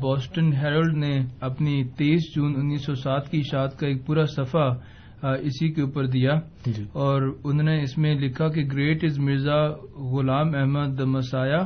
[0.00, 4.70] بوسٹن ہیرلڈ نے اپنی تیئیس جون انیس سو سات کی اشاعت کا ایک پورا صفحہ
[5.22, 6.32] اسی کے اوپر دیا۔
[6.66, 11.62] جی۔ اور انہوں نے اس میں لکھا کہ great is Mirza Ghulam Ahmad the messiah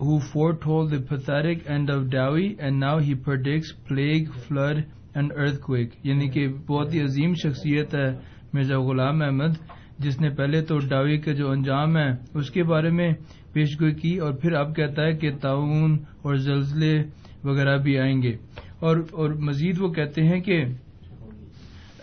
[0.00, 6.28] whole the pathetic end of Dowie and now he predicts plague flood and earthquake یعنی
[6.28, 8.10] کہ بہت ہی عظیم شخصیت ہے
[8.52, 9.56] مرزا غلام احمد
[9.98, 13.12] جس نے پہلے تو ڈاوی کا جو انجام ہے اس کے بارے میں
[13.52, 15.92] پیش گوئی کی اور پھر اب کہتا ہے کہ تعاون
[16.22, 17.02] اور زلزلے
[17.44, 18.36] وغیرہ بھی آئیں گے۔
[18.80, 20.64] اور اور مزید وہ کہتے ہیں کہ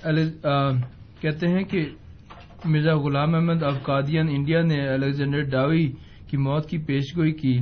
[0.03, 1.85] کہتے ہیں کہ
[2.65, 5.85] مرزا غلام احمد افقادین انڈیا نے الیگزینڈر ڈاوی
[6.29, 7.57] کی موت کی پیش گوئی کی،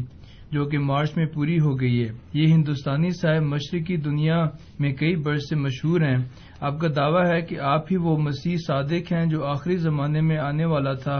[0.51, 4.37] جو کہ مارچ میں پوری ہو گئی ہے۔ یہ ہندوستانی صاحب مشرقی دنیا
[4.79, 6.17] میں کئی برس سے مشہور ہیں۔
[6.61, 10.37] آپ کا دعویٰ ہے کہ آپ ہی وہ مسیح صادق ہیں جو آخری زمانے میں
[10.39, 11.17] آنے والا تھا،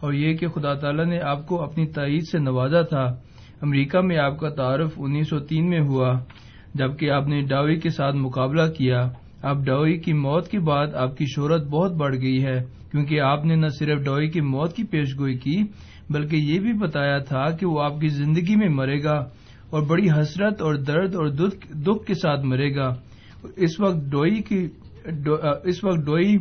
[0.00, 3.04] اور یہ کہ خدا تعالی نے آپ کو اپنی تائید سے نوازا تھا۔
[3.62, 6.12] امریکہ میں آپ کا تعارف انیس سو تین میں ہوا،
[6.74, 9.02] جبکہ آپ نے ڈاوی کے ساتھ مقابلہ کیا۔
[9.42, 13.44] اب ڈوئی کی موت کے بعد آپ کی شہرت بہت بڑھ گئی ہے، کیونکہ آپ
[13.44, 15.62] نے نہ صرف ڈوئی کی موت کی پیش گوئی کی،
[16.10, 19.14] بلکہ یہ بھی بتایا تھا کہ وہ آپ کی زندگی میں مرے گا
[19.70, 22.94] اور بڑی حسرت اور درد اور دکھ کے ساتھ مرے گا۔
[23.56, 24.66] اس وقت ڈوئی کی
[25.64, 26.36] اس وقت ڈوئی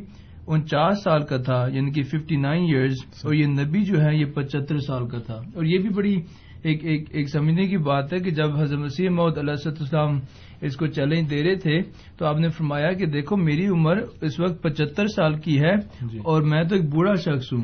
[0.47, 4.25] انچاس سال کا تھا یعنی کہ ففٹی نائن ایئرز اور یہ نبی جو ہے یہ
[4.25, 6.15] پچہتر سال کا تھا۔ اور یہ بھی بڑی
[6.63, 10.19] ایک ایک ایک سمجھنے کی بات ہے کہ جب حضرت مسیح محدود علیہ السلام
[10.61, 11.81] اس کو چیلنج دے رہے تھے
[12.17, 15.75] تو آپ نے فرمایا کہ دیکھو میری عمر اس وقت پچہتر سال کی ہے
[16.11, 17.61] جی۔ اور میں تو ایک بوڑھا شخص ہوں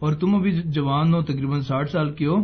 [0.00, 2.34] اور تم ابھی جوان ہو تقریباً ساٹھ سال کے ہو۔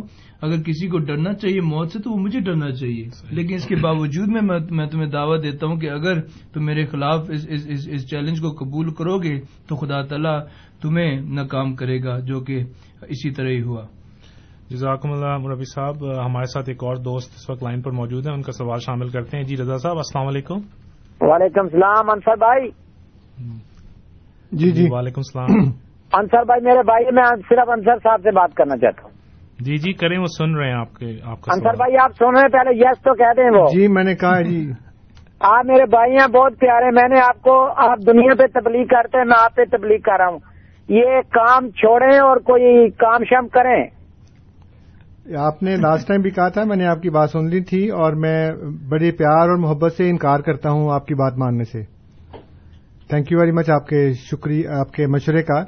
[0.41, 3.75] اگر کسی کو ڈرنا چاہیے موت سے تو وہ مجھے ڈرنا چاہیے۔ لیکن اس کے
[3.75, 7.87] باوجود میں میں تمہیں دعوت دیتا ہوں کہ اگر تم میرے خلاف اس اس, اس,
[7.91, 10.39] اس چیلنج کو قبول کرو گے تو خدا تعالیٰ
[10.81, 12.63] تمہیں ناکام کرے گا جو کہ
[13.01, 13.85] اسی طرح ہی ہوا۔
[14.69, 18.33] جزاکم اللہ مربی صاحب ہمارے ساتھ ایک اور دوست اس وقت لائن پر موجود ہیں
[18.33, 20.57] ان کا سوال شامل کرتے ہیں۔ جی رضا صاحب السلام علیکم۔
[21.21, 22.69] وعلیکم السلام انصر بھائی۔
[24.51, 25.71] جی جی۔ وعلیکم السلام۔
[26.13, 29.11] انصر بھائی میرے بھائی میں صرف انصر صاحب سے بات کرنا چاہتا ہوں۔
[29.59, 32.25] جی جی کریں وہ سن رہے ہیں آپ کے آپ کا انصر بھائی آپ سن
[32.25, 34.71] رہے ہیں پہلے یس تو کہہ دیں وہ۔ جی میں نے کہا جی۔
[35.39, 39.17] آپ میرے بھائی ہیں بہت پیارے میں نے آپ کو آپ دنیا پہ تبلیغ کرتے
[39.17, 40.39] ہیں میں آپ پہ تبلیغ کر رہا ہوں۔
[40.89, 43.98] یہ کام چھوڑیں اور کوئی کام شم کریں۔
[45.37, 47.89] آپ نے لاسٹ ٹائم بھی کہا تھا، میں نے آپ کی بات سن لی تھی
[47.89, 48.51] اور میں
[48.89, 51.83] بڑے پیار اور محبت سے انکار کرتا ہوں آپ کی بات ماننے سے۔
[53.09, 55.63] تھینک یو ویری مچ آپ کے شکریہ آپ کے مشورے کا۔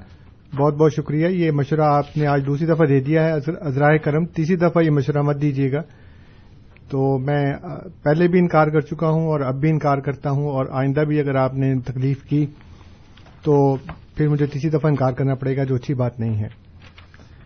[0.58, 4.26] بہت بہت شکریہ۔ یہ مشورہ آپ نے آج دوسری دفعہ دے دیا ہے ازرائے کرم۔
[4.26, 5.82] تیسری دفعہ یہ مشورہ مت دیجیے گا۔
[6.90, 7.54] تو میں
[8.04, 11.20] پہلے بھی انکار کر چکا ہوں اور اب بھی انکار کرتا ہوں اور آئندہ بھی
[11.20, 12.46] اگر آپ نے تکلیف کی
[13.44, 13.76] تو
[14.16, 16.61] پھر مجھے تیسری دفعہ انکار کرنا پڑے گا، جو اچھی بات نہیں ہے۔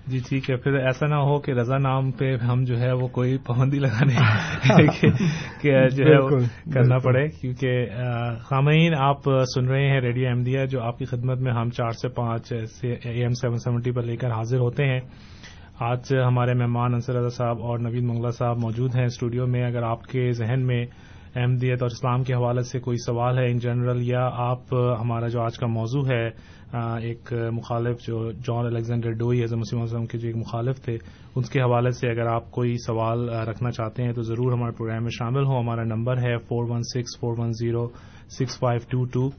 [0.08, 3.08] جی ٹھیک ہے پھر ایسا نہ ہو کہ رضا نام پہ ہم جو ہے وہ
[3.08, 4.16] کوئی پابندی لگانے
[5.62, 6.40] کہ جو ہے وہ
[6.74, 7.86] کرنا پڑے کیونکہ
[8.40, 12.10] خامعین آپ سن رہے ہیں ریڈیو احمدیہ جو آپ کی خدمت میں ہم چار سے
[12.10, 15.00] پانچ اے ایم سیون سیونٹی پر لے کر حاضر ہوتے ہیں۔
[15.80, 19.84] آج ہمارے مہمان انصر رضا صاحب اور نوید منگلہ صاحب موجود ہیں اسٹوڈیو میں۔ اگر
[19.84, 20.86] آپ کے ذہن میں
[21.36, 25.42] احمدیت اور اسلام کے حوالے سے کوئی سوال ہے ان جنرل یا آپ ہمارا جو
[25.42, 26.30] آج کا موضوع ہے
[26.74, 30.98] ایک مخالف جو جان الیگزینڈر ڈوئی اے مسلم وسلم کے جو ایک مخالف تھے
[31.36, 35.04] ان کے حوالے سے اگر آپ کوئی سوال رکھنا چاہتے ہیں تو ضرور ہمارے پروگرام
[35.04, 37.88] میں شامل ہوں۔ ہمارا نمبر ہے four one six four one zero
[38.40, 39.30] six five two two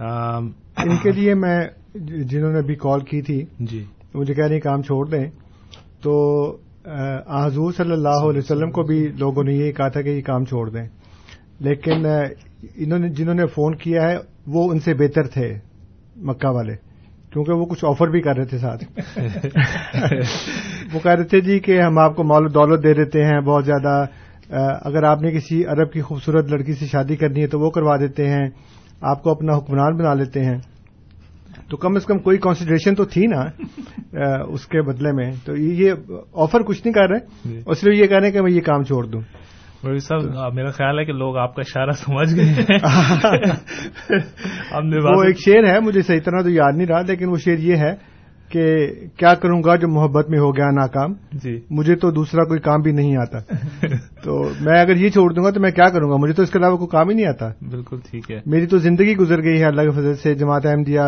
[0.00, 1.58] ان کے لیے میں
[1.94, 5.26] جنہوں نے ابھی کال کی تھی جی۔ مجھے کہہ رہی کام چھوڑ دیں
[6.02, 6.14] تو
[7.30, 10.44] حضور صلی اللہ علیہ وسلم کو بھی لوگوں نے یہ کہا تھا کہ یہ کام
[10.44, 10.86] چھوڑ دیں۔
[11.60, 14.16] لیکن انہوں نے جنہوں نے فون کیا ہے
[14.46, 15.48] وہ ان سے بہتر تھے۔
[16.18, 16.76] مکہ والے
[17.32, 18.84] کیونکہ وہ کچھ آفر بھی کر رہے تھے ساتھ۔
[20.92, 23.40] وہ کہہ رہے تھے جی کہ ہم آپ کو مال و دولت دے دیتے ہیں
[23.40, 24.06] بہت زیادہ
[24.82, 27.96] اگر آپ نے کسی عرب کی خوبصورت لڑکی سے شادی کرنی ہے تو وہ کروا
[27.96, 28.48] دیتے ہیں
[29.00, 30.58] آپ کو اپنا حکمران بنا لیتے ہیں۔
[31.70, 33.44] تو کم از کم کوئی کانسیڈریشن تو تھی نا
[34.48, 35.92] اس کے بدلے میں۔ تو یہ
[36.34, 38.60] آفر کچھ نہیں کر رہے جی۔ اور صرف یہ کہہ رہے ہیں کہ میں یہ
[38.60, 39.20] کام چھوڑ دوں۔
[39.82, 42.64] صاحب میرا خیال ہے کہ لوگ آپ کا اشارہ سمجھ گئے
[45.16, 47.76] وہ ایک شعر ہے مجھے صحیح طرح تو یاد نہیں رہا لیکن وہ شعر یہ
[47.76, 47.94] ہے
[48.48, 48.86] کہ
[49.16, 52.80] کیا کروں گا جو محبت میں ہو گیا ناکام؟ جی۔ مجھے تو دوسرا کوئی کام
[52.80, 53.38] بھی نہیں آتا۔
[54.24, 56.50] تو میں اگر یہ چھوڑ دوں گا تو میں کیا کروں گا؟ مجھے تو اس
[56.50, 59.60] کے علاوہ کوئی کام ہی نہیں آتا۔ بالکل ٹھیک ہے۔ میری تو زندگی گزر گئی
[59.60, 61.00] ہے اللہ کے فضل سے جماعت احمدیہ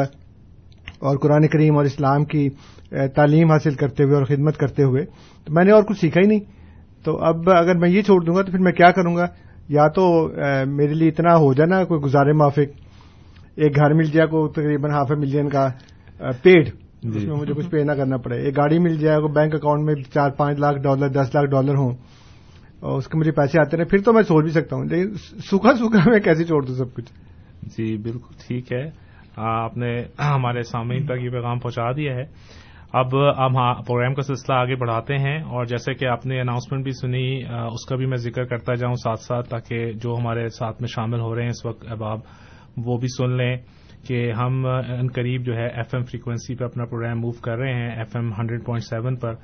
[0.98, 2.48] اور قرآن کریم اور اسلام کی
[3.14, 5.04] تعلیم حاصل کرتے ہوئے اور خدمت کرتے ہوئے۔
[5.44, 6.59] تو میں نے اور کچھ سیکھا ہی نہیں۔
[7.04, 9.26] تو اب اگر میں یہ چھوڑ دوں گا تو پھر میں کیا کروں گا؟
[9.68, 10.04] یا تو
[10.66, 12.80] میرے لیے اتنا ہو جائے نا کوئی گزارے موافق
[13.56, 15.68] ایک گھر مل جائے کو تقریباً ہاف اے ملین کا
[16.42, 16.68] پیڈ
[17.02, 19.94] جس میں مجھے کچھ پے نہ کرنا پڑے۔ ایک گاڑی مل جائے بینک اکاؤنٹ میں
[20.14, 21.94] چار پانچ لاکھ ڈالر دس لاکھ ڈالر ہوں
[22.80, 25.14] اور اس کے مجھے پیسے آتے رہے پھر تو میں چھوڑ بھی سکتا ہوں لیکن
[25.50, 27.12] سوکھا سوکھا میں کیسے چھوڑ دوں سب کچھ؟
[27.62, 28.90] جی بالکل ٹھیک ہے۔
[29.36, 32.24] آپ نے ہمارے سامعین تک یہ پیغام پہنچا دیا ہے۔
[32.92, 36.92] اب ہم پروگرام کا سلسلہ آگے بڑھاتے ہیں اور جیسے کہ آپ نے اناؤنسمنٹ بھی
[36.92, 40.88] سنی اس کا بھی میں ذکر کرتا جاؤں ساتھ ساتھ تاکہ جو ہمارے ساتھ میں
[40.94, 42.20] شامل ہو رہے ہیں اس وقت احباب،
[42.76, 43.56] وہ بھی سن لیں
[44.06, 47.74] کہ ہم ان قریب جو ہے ایف ایم فریکوینسی پہ اپنا پروگرام موو کر رہے
[47.74, 49.34] ہیں F M hundred point seven پر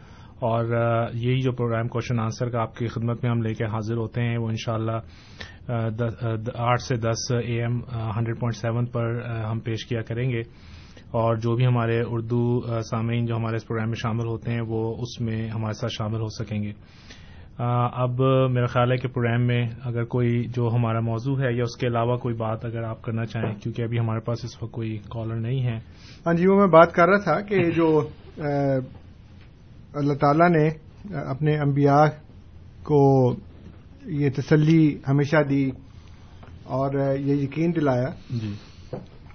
[0.41, 0.75] اور
[1.15, 4.23] یہی جو پروگرام کوشچن آنسر کا آپ کی خدمت میں ہم لے کے حاضر ہوتے
[4.23, 4.99] ہیں، وہ انشاءاللہ
[6.65, 7.81] آٹھ سے دس A M
[8.17, 10.43] hundred point seven پر ہم پیش کیا کریں گے۔
[11.17, 12.43] اور جو بھی ہمارے اردو
[12.91, 16.21] سامعین جو ہمارے اس پروگرام میں شامل ہوتے ہیں وہ اس میں ہمارے ساتھ شامل
[16.21, 16.73] ہو سکیں گے۔
[17.59, 18.21] اب
[18.53, 21.87] میرا خیال ہے کہ پروگرام میں اگر کوئی جو ہمارا موضوع ہے یا اس کے
[21.87, 25.37] علاوہ کوئی بات اگر آپ کرنا چاہیں کیونکہ ابھی ہمارے پاس اس وقت کوئی کالر
[25.37, 25.77] نہیں ہے۔
[26.27, 27.89] ہاں جی وہ میں بات کر رہا تھا کہ جو
[29.95, 30.69] اللہ تعالی نے
[31.25, 32.05] اپنے انبیاء
[32.85, 33.01] کو
[34.21, 35.65] یہ تسلی ہمیشہ دی
[36.77, 38.53] اور یہ یقین دلایا جی۔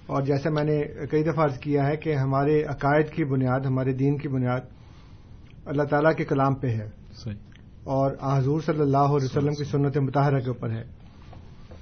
[0.08, 3.94] اور جیسا میں نے کئی دفعہ عرض کیا ہے کہ ہمارے عقائد کی بنیاد ہمارے
[3.94, 4.60] دین کی بنیاد
[5.66, 7.36] اللہ تعالیٰ کے کلام پہ ہے۔ صحیح۔
[7.84, 10.84] اور حضور صلی اللہ علیہ وسلم کی سنت متحرہ کے اوپر ہے۔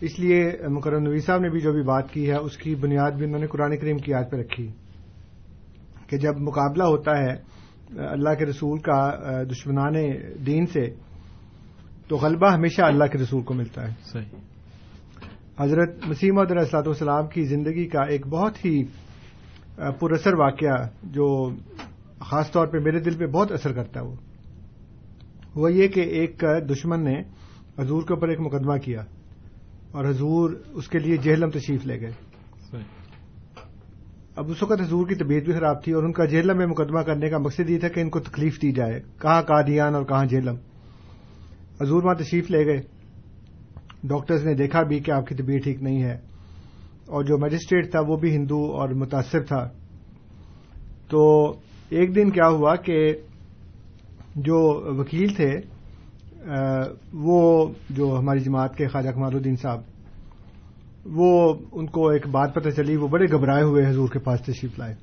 [0.01, 3.11] اس لیے مکرم نبی صاحب نے بھی جو بھی بات کی ہے اس کی بنیاد
[3.11, 4.71] بھی انہوں نے قرآن کریم کی یاد پہ رکھی۔
[6.07, 7.31] کہ جب مقابلہ ہوتا ہے
[8.07, 9.11] اللہ کے رسول کا
[9.51, 9.93] دشمنان
[10.45, 10.85] دین سے
[12.07, 14.48] تو غلبہ ہمیشہ اللہ کے رسول کو ملتا ہے۔ صحیح۔
[15.59, 18.83] حضرت مسیم علیہ السلاط والسلام کی زندگی کا ایک بہت ہی
[19.75, 21.49] پراثر واقعہ جو
[22.19, 24.15] خاص طور پہ میرے دل پہ بہت اثر کرتا ہے وہ۔
[25.55, 27.21] وہ یہ کہ ایک دشمن نے
[27.79, 29.01] حضور کے اوپر ایک مقدمہ کیا
[29.91, 32.11] اور حضور اس کے لیے جہلم تشریف لے گئے۔
[34.35, 36.99] اب اس وقت حضور کی طبیعت بھی خراب تھی اور ان کا جہلم میں مقدمہ
[36.99, 40.25] کرنے کا مقصد یہ تھا کہ ان کو تکلیف دی جائے۔ کہاں قادیان اور کہاں
[40.25, 40.55] جہلم؟
[41.81, 42.98] حضور وہاں تشریف لے گئے۔
[44.03, 46.17] ڈاکٹرز نے دیکھا بھی کہ آپ کی طبیعت ٹھیک نہیں ہے
[47.07, 49.67] اور جو مجسٹریٹ تھا وہ بھی ہندو اور متاثر تھا۔
[51.09, 51.21] تو
[51.89, 52.97] ایک دن کیا ہوا کہ
[54.35, 54.59] جو
[54.99, 55.51] وکیل تھے
[57.13, 57.39] وہ
[57.89, 59.81] جو ہماری جماعت کے خواجہ کمال الدین صاحب،
[61.17, 64.79] وہ ان کو ایک بات پتہ چلی، وہ بڑے گھبرائے ہوئے حضور کے پاس تشریف
[64.79, 64.93] لائے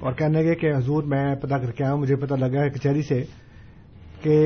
[0.00, 2.70] اور کہنے لگے کہ حضور میں پتا کر کے آیا ہوں، مجھے پتا لگا ہے
[2.70, 3.22] کچہری سے
[4.22, 4.36] کہ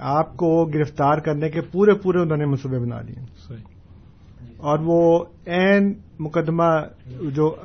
[0.00, 3.22] آپ کو گرفتار کرنے کے پورے پورے انہوں نے منصوبے بنا لیے
[4.56, 7.56] اور وہ این مقدمہ جو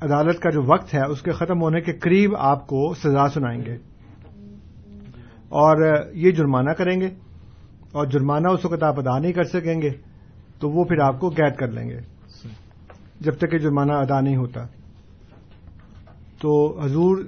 [0.00, 3.64] عدالت کا جو وقت ہے اس کے ختم ہونے کے قریب آپ کو سزا سنائیں
[3.66, 3.76] گے۔
[5.48, 7.08] اور یہ جرمانہ کریں گے۔
[7.92, 9.90] اور جرمانہ اس وقت آپ ادا نہیں کر سکیں گے
[10.60, 12.00] تو وہ پھر آپ کو قید کر لیں گے۔
[13.20, 14.66] جب تک کہ جرمانہ ادا نہیں ہوتا۔
[16.40, 17.18] تو حضور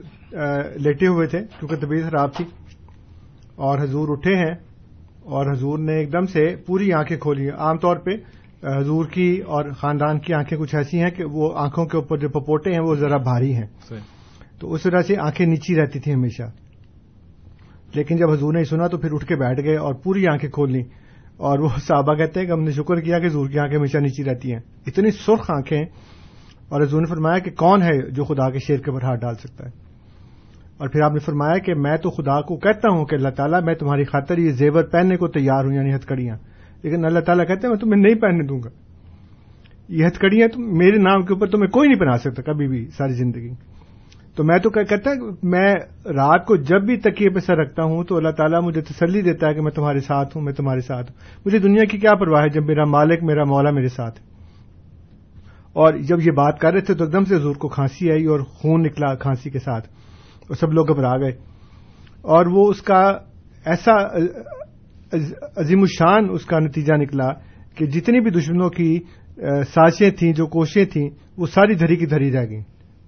[0.75, 2.44] لیٹے ہوئے تھے کیونکہ طبیعت خراب تھی۔
[3.57, 4.55] اور حضور اٹھے ہیں
[5.23, 8.11] اور حضور نے ایک دم سے پوری آنکھیں کھولی عام طور پہ
[8.62, 12.29] حضور کی اور خاندان کی آنکھیں کچھ ایسی ہیں کہ وہ آنکھوں کے اوپر جو
[12.29, 13.66] پپوٹے ہیں وہ ذرا بھاری ہیں۔
[14.61, 16.42] تو اس طرح سے آنکھیں نیچی رہتی تھیں ہمیشہ۔
[17.95, 20.73] لیکن جب حضور نے سنا تو پھر اٹھ کے بیٹھ گئے اور پوری آنکھیں کھول
[20.73, 20.81] لی
[21.37, 23.99] اور وہ صحابہ کہتے ہیں کہ ہم نے شکر کیا کہ حضور کی آنکھیں ہمیشہ
[23.99, 25.85] نیچی رہتی ہیں۔ اتنی سرخ آنکھیں
[26.69, 29.35] اور حضور نے فرمایا کہ کون ہے جو خدا کے شیر کے اوپر ہاتھ ڈال
[29.35, 29.86] سکتا ہے؟
[30.79, 33.62] اور پھر آپ نے فرمایا کہ میں تو خدا کو کہتا ہوں کہ اللہ تعالیٰ
[33.62, 36.37] میں تمہاری خاطر یہ زیور پہننے کو تیار ہوں یعنی ہتکڑیاں
[36.83, 38.69] لیکن اللہ تعالیٰ کہتے ہیں، میں تمہیں نہیں پہننے دوں گا۔
[39.89, 43.12] یہ ہتکڑیاں تم میرے نام کے اوپر تمہیں کوئی نہیں پہنا سکتا کبھی بھی ساری
[43.12, 43.51] زندگی۔
[44.37, 45.11] تو میں تو کہتا
[45.43, 49.23] میں رات کو جب بھی تکیے پہ سر رکھتا ہوں تو اللہ تعالیٰ مجھے تسلی
[49.23, 52.15] دیتا ہے کہ میں تمہارے ساتھ ہوں، میں تمہارے ساتھ ہوں۔ مجھے دنیا کی کیا
[52.15, 54.27] پرواہ ہے جب میرا مالک، میرا مولا میرے ساتھ ہے؟
[55.73, 58.25] اور جب یہ بات کر رہے تھے تو ایک دم سے حضور کو کھانسی آئی
[58.25, 59.89] اور خون نکلا کھانسی کے ساتھ۔
[60.55, 61.33] سب لوگ گھبرا گئے۔
[62.23, 63.19] اور وہ اس کا
[63.65, 63.93] ایسا
[65.57, 67.29] عظیم الشان اس کا نتیجہ نکلا
[67.75, 68.99] کہ جتنی بھی دشمنوں کی
[69.75, 72.63] سازشیں تھیں، جو کوششیں تھیں، وہ ساری دھری کی دھری رہ گئیں۔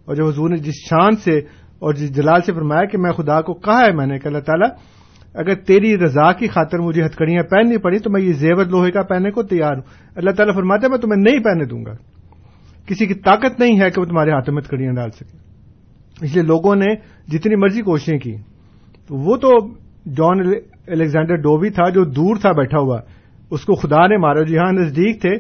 [0.05, 1.39] اور جب حضور نے جس شان سے
[1.79, 4.39] اور جس جلال سے فرمایا کہ میں خدا کو کہا ہے، میں نے کہ اللہ
[4.39, 4.69] تعالیٰ،
[5.35, 9.03] اگر تیری رضا کی خاطر مجھے ہتکڑیاں پہننی پڑی، تو میں یہ زیور لوہے کا
[9.03, 9.83] پہننے کو تیار ہوں۔
[10.17, 11.93] اللہ تعالیٰ فرماتا ہے، میں تمہیں نہیں پہننے دوں گا۔
[12.87, 15.48] کسی کی طاقت نہیں ہے کہ وہ تمہارے ہاتھوں میں ہتکڑیاں ڈال سکے۔
[16.23, 16.95] اس لیے لوگوں نے
[17.29, 18.37] جتنی مرضی کوششیں کی
[19.07, 19.49] تو وہ تو
[20.07, 20.53] جان
[20.87, 23.01] الیگزینڈر ڈوبی تھا جو دور تھا بیٹھا ہوا۔
[23.51, 25.31] اس کو خدا نے مارا۔ جہاں نزدیک تھے۔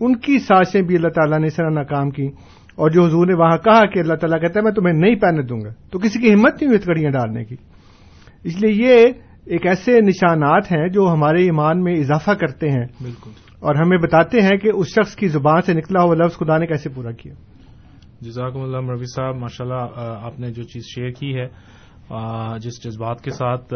[0.00, 2.26] ان کی سازشیں بھی اللہ تعالیٰ نے اس طرح ناکام کی۔
[2.74, 5.42] اور جو حضور نے وہاں کہا کہ اللہ تعالیٰ کہتا ہے میں تمہیں نہیں پہننے
[5.42, 7.56] دوں گا۔ تو کسی کی ہمت نہیں ہوئی ہتکڑیاں ڈالنے کی۔
[8.44, 9.06] اس لیے یہ
[9.44, 14.40] ایک ایسے نشانات ہیں جو ہمارے ایمان میں اضافہ کرتے ہیں۔ بالکل۔ اور ہمیں بتاتے
[14.40, 17.34] ہیں کہ اس شخص کی زبان سے نکلا ہوا لفظ خدا نے کیسے پورا کیا۔
[18.20, 21.46] جزاکم اللہ مروی صاحب ماشاء اللہ آپ نے جو چیز شیئر کی ہے
[22.58, 23.74] جس جذبات کے ساتھ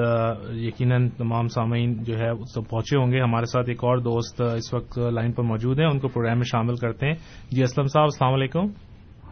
[0.55, 4.75] یقیناً تمام سامعین جو ہے سب پہنچے ہوں گے۔ ہمارے ساتھ ایک اور دوست اس
[4.75, 7.15] وقت لائن پر موجود ہیں، ان کو پروگرام میں شامل کرتے ہیں۔
[7.51, 8.67] جی اسلم صاحب، السلام علیکم۔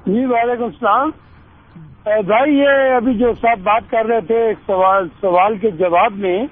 [0.07, 1.11] جی وعلیکم السلام۔
[2.05, 6.47] بھائی، یہ ابھی جو صاحب بات کر رہے تھے سوال سوال کے جواب میں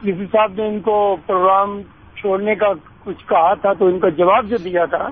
[0.00, 1.80] کسی صاحب نے ان کو پروگرام
[2.16, 2.72] چھوڑنے کا
[3.04, 5.08] کچھ کہا تھا تو ان کا جواب جو دیا تھا،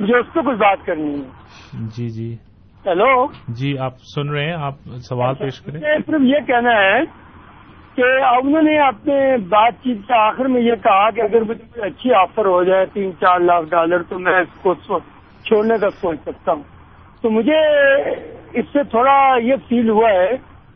[0.00, 1.39] مجھے اس پہ کچھ بات کرنی ہے۔
[1.72, 2.36] جی جی۔
[2.86, 7.00] ہیلو؟ جی آپ سن رہے ہیں آپ سوال پیش کریں۔ صرف یہ کہنا ہے
[7.94, 11.90] کہ انہوں نے اپنے بات چیت کے آخر میں یہ کہا کہ اگر مجھے کوئی
[11.90, 14.74] اچھی آفر ہو جائے تین چار لاکھ ڈالر تو میں اس کو
[15.44, 16.62] چھوڑنے کا سوچ سکتا ہوں۔
[17.22, 17.60] تو مجھے
[18.52, 20.30] اس سے تھوڑا یہ فیل ہوا ہے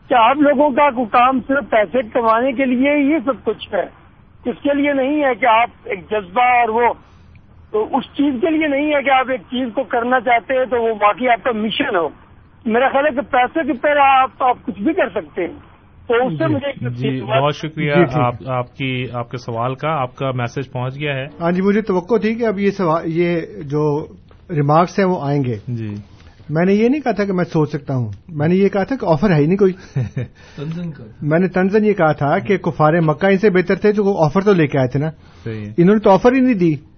[0.09, 4.05] کہ آپ لوگوں کا کام صرف پیسے کمانے کے لیے یہ سب کچھ ہے۔
[4.45, 6.93] اس کے لیے نہیں ہے کہ آپ ایک جذبہ اور وہ
[7.75, 10.65] تو اس چیز کے لیے نہیں ہے کہ آپ ایک چیز کو کرنا چاہتے ہیں
[10.65, 12.07] تو وہ باقی آپ کا مشن ہو۔
[12.65, 15.53] میرا خیال ہے کہ پیسے کی پہلے آپ آپ کچھ بھی کر سکتے ہیں۔
[16.07, 17.91] تو اس سے مجھے جی بہت شکریہ۔
[18.47, 21.81] آپ کی آپ کے سوال کا آپ کا میسج پہنچ گیا ہے۔ ہاں جی مجھے
[21.81, 22.69] توقع تھی کہ اب یہ
[23.05, 24.05] یہ جو
[24.49, 25.95] ریمارکس ہیں وہ آئیں گے۔ جی۔
[26.49, 28.83] میں نے یہ نہیں کہا تھا کہ میں سوچ سکتا ہوں۔ میں نے یہ کہا
[28.83, 29.73] تھا کہ آفر ہے ہی نہیں کوئی۔
[31.21, 34.41] میں نے تنزن یہ کہا تھا کہ کفار مکہ ان سے بہتر تھے جو آفر
[34.41, 35.07] تو لے کے آئے تھے نا۔
[35.77, 36.94] انہوں نے تو آفر ہی نہیں دی۔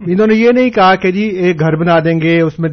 [0.00, 2.70] انہوں نے یہ نہیں کہا کہ جی ایک گھر بنا دیں گے اس میں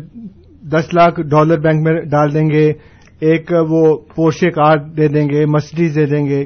[0.61, 2.73] دس لاکھ ڈالر بینک میں ڈال دیں گے
[3.19, 6.45] ایک وہ پوشے کار دے دیں گے مسجد دے دیں گے۔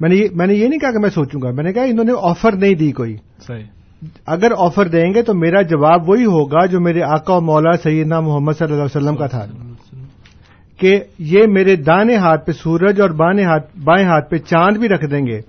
[0.00, 2.52] میں نے یہ نہیں کہا کہ میں سوچوں گا میں نے کہا انہوں نے آفر
[2.52, 3.16] نہیں دی کوئی۔
[4.26, 8.20] اگر آفر دیں گے تو میرا جواب وہی ہوگا جو میرے آقا و مولا سیدنا
[8.20, 9.46] محمد صلی اللہ علیہ وسلم کا تھا۔
[10.80, 15.26] کہ یہ میرے دانے ہاتھ پہ سورج اور بائیں ہاتھ پہ چاند بھی رکھ دیں
[15.26, 15.40] گے۔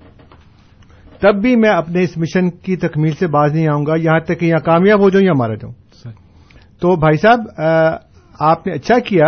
[1.22, 4.40] تب بھی میں اپنے اس مشن کی تکمیل سے باز نہیں آؤں گا یہاں تک
[4.40, 5.74] کہ یہاں کامیاب ہو جاؤں یا مارا جاؤں۔
[6.80, 7.40] تو بھائی صاحب
[8.40, 9.26] آپ نے اچھا کیا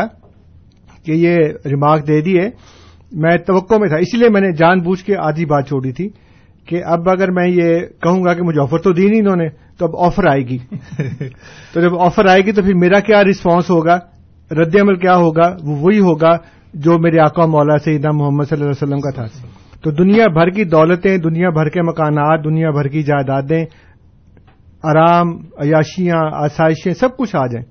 [1.05, 2.49] کہ یہ ریمارک دے دیے۔
[3.11, 6.09] میں توقع میں تھا اسی لیے میں نے جان بوجھ کے آدھی بات چھوڑی تھی
[6.67, 9.49] کہ اب اگر میں یہ کہوں گا کہ مجھے آفر تو دی نہیں انہوں نے
[9.49, 10.57] تو اب آفر آئے گی۔
[11.73, 13.99] تو جب آفر آئے گی تو پھر میرا کیا رسپانس ہوگا؟
[14.51, 16.37] رد عمل کیا ہوگا؟ وہ وہی ہوگا
[16.73, 19.52] جو میرے آقا مولا سیدہ محمد صلی اللہ علیہ وسلم کا تھا۔
[19.83, 23.65] تو دنیا بھر کی دولتیں، دنیا بھر کے مکانات، دنیا بھر کی جائیدادیں،
[24.83, 27.65] آرام، عیاشیاں، آسائشیں، سب کچھ آ جائیں۔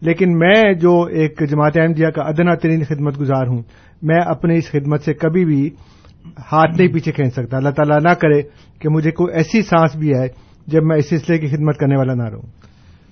[0.00, 3.62] لیکن میں جو ایک جماعت احمدیہ کا ادنا ترین خدمت گزار ہوں،
[4.02, 5.70] میں اپنی اس خدمت سے کبھی بھی
[6.52, 8.42] ہاتھ نہیں پیچھے کھینچ سکتا۔ اللہ تعالیٰ نہ کرے
[8.78, 10.28] کہ مجھے کوئی ایسی سانس بھی ہے
[10.66, 12.61] جب میں اس سلسلے کی خدمت کرنے والا نہ رہوں۔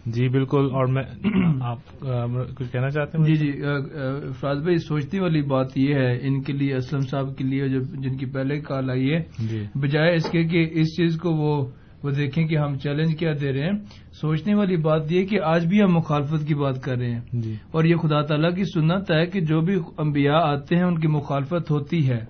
[0.06, 1.02] جی بالکل اور میں
[1.62, 1.78] آپ
[2.56, 3.52] کچھ کہنا چاہتے ہیں؟ جی جی
[4.40, 8.16] فراز بھائی سوچنے والی بات یہ ہے ان کے لیے اسلم صاحب کے لیے جن
[8.16, 11.66] کی پہلے کال آئی ہے جی۔ بجائے اس کے کہ اس چیز کو وہ
[12.04, 13.78] وہ دیکھیں کہ ہم چیلنج کیا دے رہے ہیں۔
[14.12, 17.54] سوچنے والی بات یہ کہ آج بھی ہم مخالفت کی بات کر رہے ہیں۔ جی۔
[17.72, 21.08] اور یہ خدا تعالیٰ کی سنت ہے کہ جو بھی انبیاء آتے ہیں ان کی
[21.08, 22.20] مخالفت ہوتی ہے۔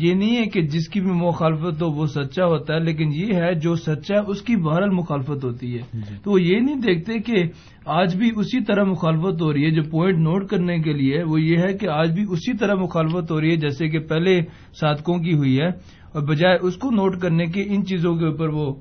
[0.00, 3.34] یہ نہیں ہے کہ جس کی بھی مخالفت ہو وہ سچا ہوتا ہے لیکن یہ
[3.34, 6.76] ہے جو سچا ہے اس کی بہرحال مخالفت ہوتی ہے۔ جی۔ تو وہ یہ نہیں
[6.76, 7.44] دیکھتے کہ
[7.86, 11.40] آج بھی اسی طرح مخالفت ہو رہی ہے۔ جو پوائنٹ نوٹ کرنے کے لیے وہ
[11.40, 14.40] یہ ہے کہ آج بھی اسی طرح مخالفت ہو رہی ہے جیسے کہ پہلے
[14.80, 15.68] ساتکوں کی ہوئی ہے
[16.12, 18.74] اور بجائے اس کو نوٹ کرنے کے ان چیزوں کے اوپر وہ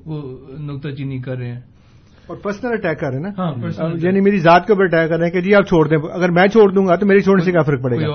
[0.60, 1.62] نقطہ چینی کر رہے ہیں۔
[2.30, 3.52] اور پرسنل اٹیک کر رہے ہیں نا ہاں،
[4.02, 6.32] یعنی میری ذات کے اوپر اٹیک کر رہے ہیں کہ جی آپ چھوڑ دیں۔ اگر
[6.32, 8.08] میں چھوڑ دوں گا تو میری چھوڑنے سے کیا فرق پڑے گا؟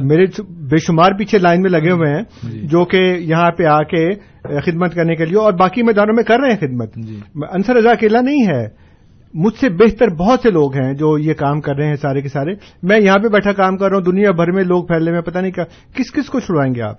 [0.00, 2.22] میرے بے شمار پیچھے لائن میں لگے ہوئے ہیں
[2.62, 4.14] جو کہ یہاں پہ آ کے
[4.60, 6.98] خدمت کرنے کے لیے اور باقی میدانوں میں کر رہے ہیں خدمت۔
[7.52, 8.88] انصر رضا اکیلا نہیں ہے۔
[9.34, 12.28] مجھ سے بہتر بہت سے لوگ ہیں جو یہ کام کر رہے ہیں سارے کے
[12.28, 12.52] سارے۔
[12.82, 15.38] میں یہاں پہ بیٹھا کام کر رہا ہوں دنیا بھر میں لوگ پھیلے میں پتہ
[15.38, 15.52] نہیں
[15.96, 16.96] کس کس کو چھڑوائیں گے آپ؟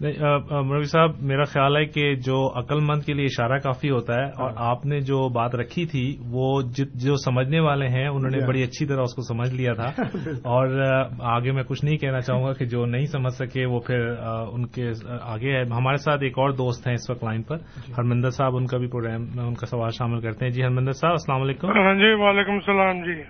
[0.00, 4.24] مروی صاحب میرا خیال ہے کہ جو عقل مند کے لیے اشارہ کافی ہوتا ہے
[4.24, 6.62] اور آپ نے جو بات رکھی تھی وہ
[6.94, 9.90] جو سمجھنے والے ہیں انہوں نے بڑی اچھی طرح اس کو سمجھ لیا تھا۔
[10.44, 10.80] اور
[11.20, 14.08] آگے میں کچھ نہیں کہنا چاہوں گا کہ جو نہیں سمجھ سکے وہ پھر
[14.52, 14.90] ان کے
[15.22, 17.56] آگے ہے۔ ہمارے ساتھ ایک اور دوست ہیں اس وقت لائن پر
[17.98, 20.92] ہرمندر صاحب ان کا بھی پروگرام میں ان کا سوال شامل کرتے ہیں۔ جی ہرمندر
[20.92, 23.20] صاحب السلام علیکم۔ ہاں جی وعلیکم السلام جی۔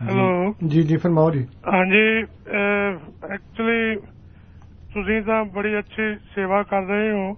[0.00, 2.06] ہلو۔ جی جی فرماؤ جی۔ ہاں جی
[3.22, 4.11] ایکچولی
[4.93, 7.35] ਤੁਸੀਂ ਤਾਂ ਬੜੀ ਅੱਛੀ ਸੇਵਾ ਕਰ ਰਹੇ ਹੋ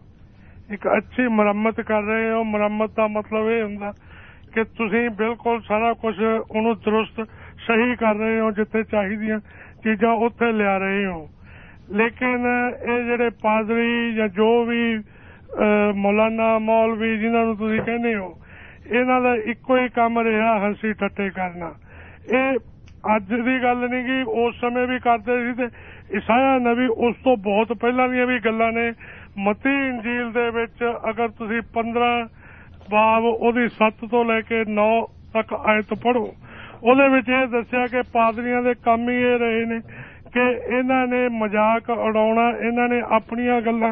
[0.71, 3.93] ਇੱਕ ਅੱਛੀ ਮੁਰੰਮਤ ਕਰ ਰਹੇ ਹੋ ਮੁਰੰਮਤ ਦਾ ਮਤਲਬ ਇਹ ਹੁੰਦਾ
[4.53, 7.27] ਕਿ ਤੁਸੀਂ ਬਿਲਕੁਲ ਸਾਰਾ ਕੁਝ ਉਹਨੂੰ ਦਰੁਸਤ
[7.67, 9.39] ਸਹੀ ਕਰ ਰਹੇ ਹੋ ਜਿੱਥੇ ਚਾਹੀਦੀਆਂ
[9.83, 11.27] ਚੀਜ਼ਾਂ ਉੱਥੇ ਲਿਆ ਰਹੇ ਹੋ
[11.91, 12.45] ਲੇਕਿਨ
[12.89, 15.03] ਇਹ ਜਿਹੜੇ ਪਾਦਰੀ ਜਾਂ ਜੋ ਵੀ
[15.95, 18.37] ਮੌਲਾਨਾ ਮੌਲਵੀ ਜਿਨ੍ਹਾਂ ਨੂੰ ਤੁਸੀਂ ਕਹਿੰਦੇ ਹੋ
[18.91, 21.73] ਇਹਨਾਂ ਦਾ ਇੱਕੋ ਹੀ ਕੰਮ ਰਿਹਾ ਹੰਸੀ ਠੱਟੇ ਕਰਨਾ
[22.31, 22.59] ਇਹ
[23.04, 25.32] اج کی گل نہیں کہ اس سمے بھی کرتے
[26.70, 28.90] عبی اس بہت پہلے بھی گلان نے
[29.36, 32.12] متی انجیل در تھی پندرہ
[32.90, 34.90] پاو وہ سات تو لے کے نو
[35.32, 36.26] تک آئت پڑھو
[37.52, 39.78] دس کہ پادلیاں کام ہی یہ رہے نے
[40.32, 40.46] کہ
[40.76, 43.82] انہوں نے مزاق اڑا یہاں نے اپنی گل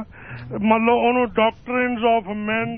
[0.63, 2.77] ملو ان ڈاکٹرنز آف مین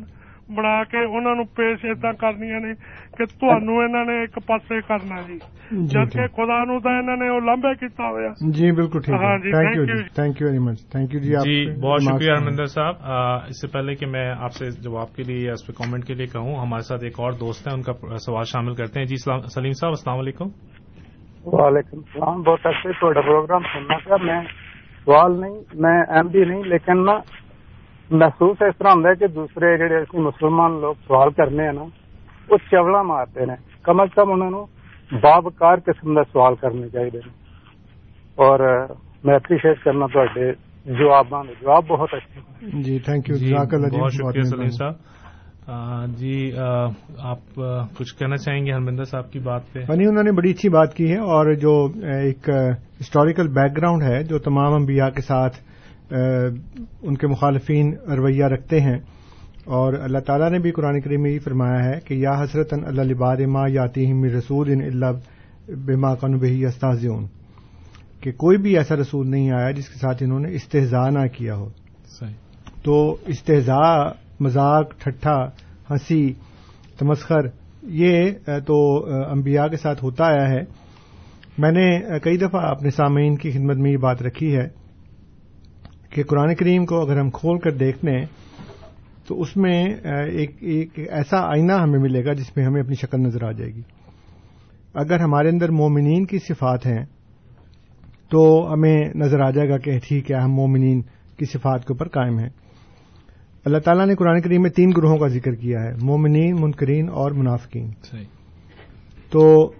[0.53, 2.73] ਬਣਾ ਕੇ ਉਹਨਾਂ ਨੂੰ ਪੇਸ਼ ਇਦਾਂ ਕਰਨੀਆਂ ਨੇ
[3.17, 5.39] ਕਿ ਤੁਹਾਨੂੰ ਇਹਨਾਂ ਨੇ ਇੱਕ ਪਾਸੇ ਕਰਨਾ ਜੀ
[5.85, 9.31] ਜਦ ਕਿ ਖੁਦਾ ਨੂੰ ਤਾਂ ਇਹਨਾਂ ਨੇ ਉਹ ਲਾਂਭੇ ਕੀਤਾ ਹੋਇਆ جی بالکل ٹھیک ہاں
[9.33, 9.97] ہے جی، thank thank you you.
[9.97, 12.25] G thank you very much thank you جی آپ جی کے بہت remarks شکریہ کے
[12.25, 15.53] لیے۔ ہرمندر صاحب آ، اس سے پہلے کہ میں آپ سے جواب کے لیے یا
[15.53, 17.93] اس پہ کامنٹ کے لیے کہوں ہمارے ساتھ ایک اور دوست ہیں ان کا
[18.25, 20.49] سوال شامل کرتے ہیں جی سلام- سلیم صاحب السلام علیکم
[21.45, 24.39] وعلیکم السلام بہت اچھے تھوڑا پروگرام سننا تھا میں
[25.05, 27.17] سوال نہیں میں ایم ڈی نہیں لیکن نا
[28.10, 31.84] محسوس اس طرح ہوتا ہے کہ دوسرے جڑے اسی مسلمان لوگ سوال کرنے ہیں نا
[32.48, 37.20] وہ چولا مارتے ہیں کم از کم انہوں نے بابکار قسم کا سوال کرنے چاہیے
[38.38, 38.60] اور
[39.24, 40.52] میں اپریشیٹ کرنا تے
[40.92, 41.30] جواب
[41.60, 44.94] جواب بہت اچھے جی تھینک یو بہت شکریہ۔ سلیم صاحب
[46.18, 47.54] جی آپ
[47.98, 50.94] کچھ کہنا چاہیں گے ہرمندر صاحب کی بات پہ یعنی انہوں نے بڑی اچھی بات
[50.94, 51.72] کی ہے اور جو
[52.14, 52.48] ایک
[53.00, 55.56] ہسٹوریکل بیک گراؤنڈ ہے جو تمام انبیاء کے ساتھ
[57.02, 58.98] ان کے مخالفین رویہ رکھتے ہیں
[59.64, 63.02] اور اللہ تعالیٰ نے بھی قرآن کریم میں یہ فرمایا ہے کہ یا حسرت اللہ
[63.02, 65.06] لباد ما یاتی رسول ان اللہ
[65.68, 67.26] بما قن بہی استاذون
[68.20, 71.54] کہ کوئی بھی ایسا رسول نہیں آیا جس کے ساتھ انہوں نے استحضاء نہ کیا
[71.56, 71.68] ہو۔
[72.20, 72.34] صحیح۔
[72.82, 74.08] تو استحضاء
[74.40, 75.44] مذاق ٹھٹھا
[75.90, 76.32] ہنسی
[76.98, 77.40] تمسخر
[77.82, 78.30] یہ
[78.66, 80.60] تو انبیاء کے ساتھ ہوتا آیا ہے۔
[81.58, 84.83] میں نے کئی دفعہ اپنے سامعین کی خدمت میں یہ بات رکھی ہے
[86.14, 88.26] کہ قرآن کریم کو اگر ہم کھول کر دیکھ لیں
[89.26, 89.84] تو اس میں
[90.30, 93.70] ایک ایک ایسا آئینہ ہمیں ملے گا جس میں ہمیں اپنی شکل نظر آ جائے
[93.74, 93.82] گی۔
[94.94, 97.04] اگر ہمارے اندر مومنین کی صفات ہیں
[98.30, 101.02] تو ہمیں نظر آ جائے گا کہ ٹھیک ہے ہم مومنین
[101.38, 102.48] کی صفات کے اوپر قائم ہیں۔
[103.64, 107.30] اللہ تعالیٰ نے قرآن کریم میں تین گروہوں کا ذکر کیا ہے مومنین منکرین اور
[107.30, 108.24] منافقین۔ صحیح۔
[109.30, 109.72] تو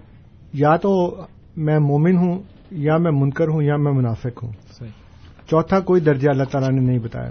[0.53, 1.16] یا تو
[1.57, 5.04] میں مومن ہوں یا میں منکر ہوں یا میں منافق ہوں۔ صحیح۔
[5.51, 7.31] چوتھا کوئی درجہ اللہ تعالیٰ نے نہیں بتایا۔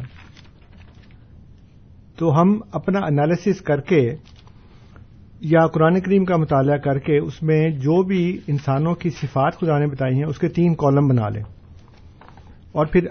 [2.17, 4.15] تو ہم اپنا انالیسس کر کے
[5.41, 9.79] یا قرآن کریم کا مطالعہ کر کے اس میں جو بھی انسانوں کی صفات خدا
[9.79, 11.43] نے بتائی ہیں اس کے تین کالم بنا لیں۔
[12.71, 13.07] اور پھر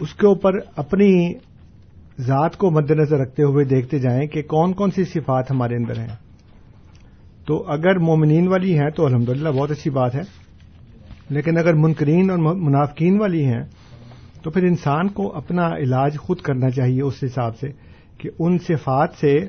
[0.00, 1.32] اس کے اوپر اپنی
[2.18, 5.98] ذات کو مد نظر رکھتے ہوئے دیکھتے جائیں کہ کون کون سی صفات ہمارے اندر
[5.98, 6.16] ہیں۔
[7.46, 10.20] تو اگر مومنین والی ہیں تو الحمدللہ بہت اچھی بات ہے،
[11.30, 13.62] لیکن اگر منکرین اور منافقین والی ہیں
[14.44, 17.68] تو پھر انسان کو اپنا علاج خود کرنا چاہیے اس حساب سے
[18.18, 19.40] کہ ان صفات سے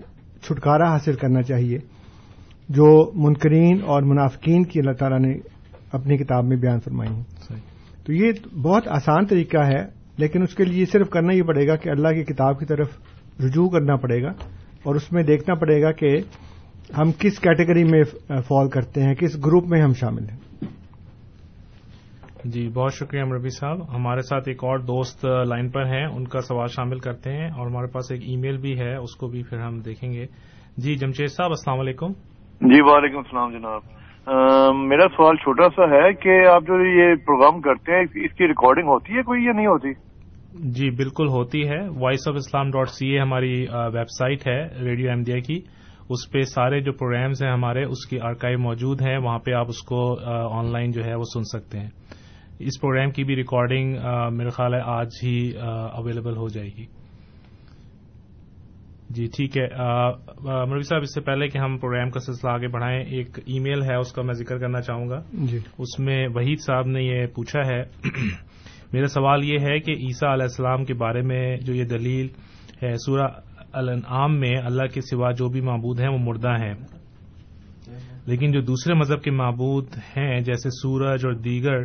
[0.42, 1.78] چھٹکارا حاصل کرنا چاہیے
[2.70, 5.34] جو منکرین اور منافقین کی اللہ تعالیٰ نے
[5.92, 7.24] اپنی کتاب میں بیان فرمائی ہیں۔
[8.06, 8.32] تو یہ
[8.62, 9.86] بہت آسان طریقہ ہے
[10.18, 12.88] لیکن اس کے لیے صرف کرنا یہ پڑے گا کہ اللہ کی کتاب کی طرف
[13.40, 14.30] رجوع کرنا پڑے گا
[14.84, 16.18] اور اس میں دیکھنا پڑے گا کہ
[16.98, 20.38] ہم کس کیٹیگری میں فال کرتے ہیں کس گروپ میں ہم شامل ہیں۔
[22.54, 26.42] جی بہت شکریہ امربی صاحب۔ ہمارے ساتھ ایک اور دوست لائن پر ہیں ان کا
[26.42, 29.44] سوال شامل کرتے ہیں اور ہمارے پاس ایک ای میل بھی ہے اس کو بھی
[29.44, 30.26] پھر ہم دیکھیں گے۔
[30.78, 32.12] جی جمشید صاحب السلام علیکم۔
[32.62, 33.82] جی وعلیکم السلام جناب۔
[34.90, 38.88] میرا سوال چھوٹا سا ہے کہ آپ جو یہ پروگرام کرتے ہیں اس کی ریکارڈنگ
[38.88, 39.92] ہوتی ہے کوئی یا نہیں ہوتی؟
[40.72, 43.54] جی بالکل ہوتی ہے۔ Voice of Islam dot C A ہماری
[43.94, 45.60] ویب سائٹ ہے ریڈیو احمدیہ کی۔
[46.10, 49.66] اس پہ سارے جو پروگرامز ہیں ہمارے اس کی آرکائیو موجود ہیں۔ وہاں پہ آپ
[49.70, 50.02] اس کو
[50.60, 51.90] آن لائن جو ہے وہ سن سکتے ہیں۔
[52.60, 53.98] اس پروگرام کی بھی ریکارڈنگ
[54.32, 55.52] میرا خیال ہے آج ہی
[55.94, 56.86] اویلیبل ہو جائے گی۔
[59.10, 59.68] جی ٹھیک ہے۔
[60.68, 63.84] مروی صاحب اس سے پہلے کہ ہم پروگرام کا سلسلہ آگے بڑھائیں ایک ای میل
[63.84, 67.26] ہے اس کا میں ذکر کرنا چاہوں گا۔ جی۔ اس میں وحید صاحب نے یہ
[67.26, 67.84] پوچھا ہے۔
[68.94, 72.28] میرا سوال یہ ہے کہ عیسیٰ علیہ السلام کے بارے میں جو یہ دلیل
[72.84, 73.28] ہے سورہ
[73.74, 76.74] الانعام میں اللہ کے سوا جو بھی معبود ہیں وہ مردہ ہیں۔
[78.26, 79.88] لیکن جو دوسرے مذہب کے معبود
[80.18, 81.84] ہیں جیسے سورج اور دیگر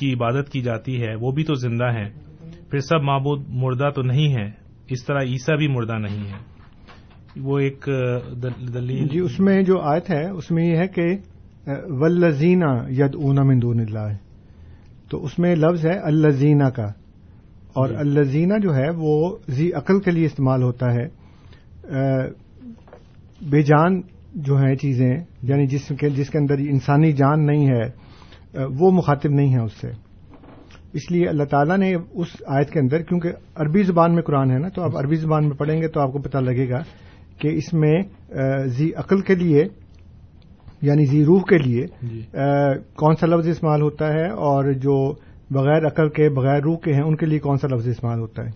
[0.00, 2.08] کی عبادت کی جاتی ہے وہ بھی تو زندہ ہیں۔
[2.70, 4.50] پھر سب معبود مردہ تو نہیں ہے
[4.88, 6.50] اس طرح عیسیٰ بھی مردہ نہیں ہے
[7.40, 7.88] وہ ایک
[8.74, 11.02] دلیل۔ جی اس میں جو آیت ہے اس میں یہ ہے کہ
[11.86, 14.16] ولزینہ ید اونا مندون اللہ۔
[15.10, 16.86] تو اس میں لفظ ہے الزینہ کا۔
[17.72, 21.08] اور جی۔ الزینہ جو ہے وہ زی عقل کے لیے استعمال ہوتا ہے۔
[23.50, 24.00] بے جان
[24.34, 28.09] جو ہیں چیزیں یعنی جس کے جس کے اندر انسانی جان نہیں ہے
[28.54, 29.90] وہ مخاطب نہیں ہے اس سے۔
[30.92, 34.58] اس لیے اللہ تعالیٰ نے اس آیت کے اندر کیونکہ عربی زبان میں قرآن ہے
[34.58, 36.78] نا تو آپ عربی زبان میں پڑھیں گے تو آپ کو پتہ لگے گا
[37.38, 38.02] کہ اس میں
[38.66, 39.64] زی عقل کے لیے
[40.82, 42.22] یعنی زی روح کے لیے جی۔
[42.96, 45.12] کون سا لفظ استعمال ہوتا ہے اور جو
[45.50, 48.42] بغیر عقل کے بغیر روح کے ہیں ان کے لیے کون سا لفظ استعمال ہوتا
[48.42, 48.50] ہے۔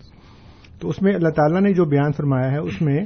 [0.79, 2.99] تو اس میں اللہ تعالیٰ نے جو بیان فرمایا ہے اس میں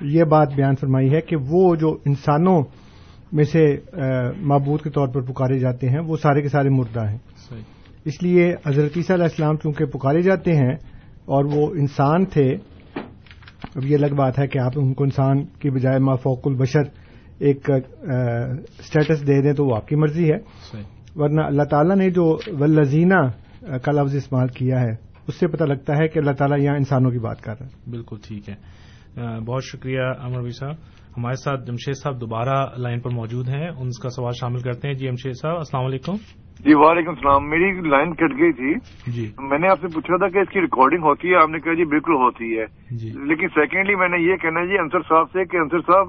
[0.00, 2.62] یہ بات بیان فرمائی ہے کہ وہ جو انسانوں
[3.34, 3.76] میں سے
[4.36, 7.18] معبود کے طور پر پکارے جاتے ہیں وہ سارے کے سارے مردہ ہیں۔
[7.48, 7.62] صحیح۔
[8.04, 10.74] اس لیے حضرت عیسیٰ علیہ السلام چونکہ پکارے جاتے ہیں
[11.24, 12.56] اور وہ انسان تھے
[13.74, 16.82] اب یہ الگ بات ہے کہ آپ ان کو انسان کی بجائے مافوق البشر
[17.38, 17.70] ایک
[18.78, 20.38] اسٹیٹس دے دیں تو وہ آپ کی مرضی ہے۔
[20.72, 20.82] صحیح۔
[21.16, 23.26] ورنہ اللہ تعالیٰ نے جو ولزینہ
[23.78, 24.90] کا لفظ استعمال کیا ہے
[25.26, 27.90] اس سے پتہ لگتا ہے کہ اللہ تعالیٰ یہاں انسانوں کی بات کر رہا ہے۔
[27.90, 28.54] بالکل ٹھیک ہے۔
[29.40, 30.74] بہت شکریہ امروی صاحب۔
[31.18, 34.94] ہمارے ساتھ جمشید صاحب دوبارہ لائن پر موجود ہیں۔ ان کا سوال شامل کرتے ہیں۔
[34.94, 36.12] جی جمشید صاحب السلام علیکم۔
[36.60, 38.74] جی وعلیکم السلام۔ میری لائن کٹ گئی تھی۔
[39.12, 41.58] جی۔ میں نے آپ سے پوچھا تھا کہ اس کی ریکارڈنگ ہوتی ہے؟ آپ نے
[41.58, 45.00] کہا جی بالکل ہوتی ہے۔ جی۔ لیکن سیکنڈلی میں نے یہ کہنا ہے جی انصر
[45.00, 46.06] صاحب سے کہ انصر صاحب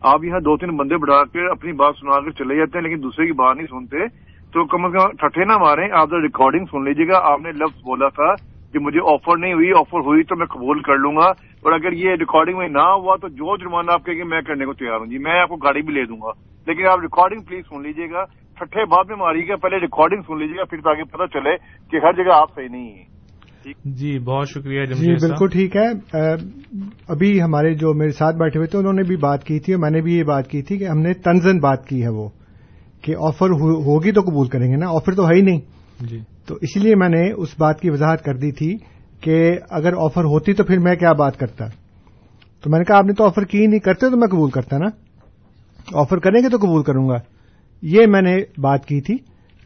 [0.00, 3.02] آپ یہاں دو تین بندے بڑھا کر اپنی بات سنا کر چلے جاتے ہیں لیکن
[3.02, 4.08] دوسرے کی بات نہیں سنتے۔
[4.46, 7.78] تو کم از کم ٹھٹے نہ ماریں آپ ریکارڈنگ سن لیجیے گا۔ آپ نے لفظ
[7.78, 8.34] بولا تھا
[8.72, 11.30] کہ مجھے آفر نہیں ہوئی آفر ہوئی تو میں قبول کر لوں گا۔
[11.66, 14.64] اور اگر یہ ریکارڈنگ میں نہ ہوا تو جو جرمانہ آپ کہیں گے میں کرنے
[14.64, 16.30] کو تیار ہوں۔ جی میں آپ کو گاڑی بھی لے دوں گا۔
[16.66, 20.38] لیکن آپ ریکارڈنگ پلیز سن لیجیے گا۔ ٹھٹے بعد میں ماری گا پہلے ریکارڈنگ سن
[20.38, 21.56] لیجیے گا پھر تاکہ پتہ چلے
[21.90, 23.16] کہ ہر جگہ آپ صحیح نہیں ہیں۔
[23.84, 25.88] جی بہت شکریہ جی جمشید صاحب۔ بالکل ٹھیک ہے۔
[27.08, 29.80] ابھی ہمارے جو میرے ساتھ بیٹھے ہوئے تھے انہوں نے بھی بات کی تھی اور
[29.80, 32.28] میں نے بھی یہ بات کی تھی کہ ہم نے تنزن بات کی ہے وہ
[33.02, 33.50] کہ آفر
[33.86, 35.60] ہوگی تو قبول کریں گے نا آفر تو ہے ہی نہیں۔
[36.00, 38.76] جی۔ تو اسی لیے میں نے اس بات کی وضاحت کر دی تھی
[39.20, 41.66] کہ اگر آفر ہوتی تو پھر میں کیا بات کرتا؟
[42.62, 44.78] تو میں نے کہا، آپ نے تو آفر کی نہیں کرتے تو میں قبول کرتا
[44.78, 44.86] نا؟
[45.94, 47.16] آفر کریں گے تو قبول کروں گا۔
[47.82, 49.16] یہ میں نے بات کی تھی،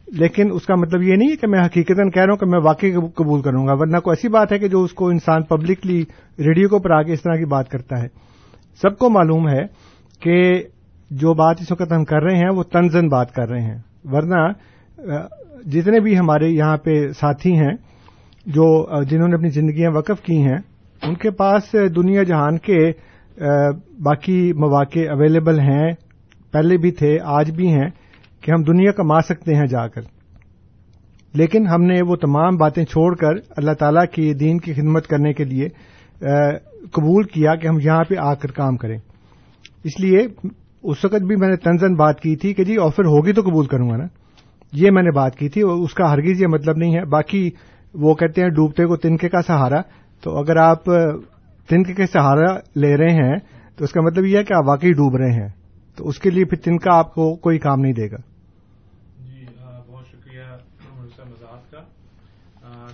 [0.07, 2.59] لیکن اس کا مطلب یہ نہیں ہے کہ میں حقیقت کہہ رہا ہوں کہ میں
[2.63, 6.03] واقعی قبول کروں گا، ورنہ کوئی ایسی بات ہے کہ جو اس کو انسان پبلکلی
[6.39, 8.07] ریڈیو کو پر آ کے اس طرح کی بات کرتا ہے۔
[8.81, 9.63] سب کو معلوم ہے
[10.21, 10.63] کہ
[11.11, 14.41] جو بات اس وقت ہم کر رہے ہیں، وہ تنزن بات کر رہے ہیں۔ ورنہ
[15.65, 17.73] جتنے بھی ہمارے یہاں پہ ساتھی ہیں
[18.45, 20.57] جو جنہوں نے اپنی زندگیاں وقف کی ہیں،
[21.01, 22.77] ان کے پاس دنیا جہان کے
[24.03, 25.91] باقی مواقع اویلیبل ہیں،
[26.51, 27.89] پہلے بھی تھے، آج بھی ہیں،
[28.41, 30.01] کہ ہم دنیا کما سکتے ہیں جا کر۔
[31.33, 35.33] لیکن ہم نے وہ تمام باتیں چھوڑ کر اللہ تعالی کی دین کی خدمت کرنے
[35.33, 35.67] کے لیے
[36.91, 38.97] قبول کیا کہ ہم یہاں پہ آ کر کام کریں۔
[39.83, 40.17] اس لیے
[40.83, 43.65] اس وقت بھی میں نے تنزن بات کی تھی کہ جی آفر ہوگی تو قبول
[43.65, 44.05] کروں گا نا۔
[44.73, 47.49] یہ میں نے بات کی تھی اس کا ہرگیز یہ مطلب نہیں ہے۔ باقی
[47.93, 49.81] وہ کہتے ہیں ڈوبتے کو تنکے کا سہارا،
[50.23, 50.83] تو اگر آپ
[51.69, 53.37] تنکے کے سہارا لے رہے ہیں،
[53.77, 55.47] تو اس کا مطلب یہ ہے کہ آپ واقعی ڈوب رہے ہیں،
[55.97, 58.17] تو اس کے لیے پھر تنکا آپ کو کوئی کام نہیں دے گا۔
[59.19, 59.45] جی
[59.87, 60.43] بہت شکریہ
[61.25, 61.81] مزاحت کا۔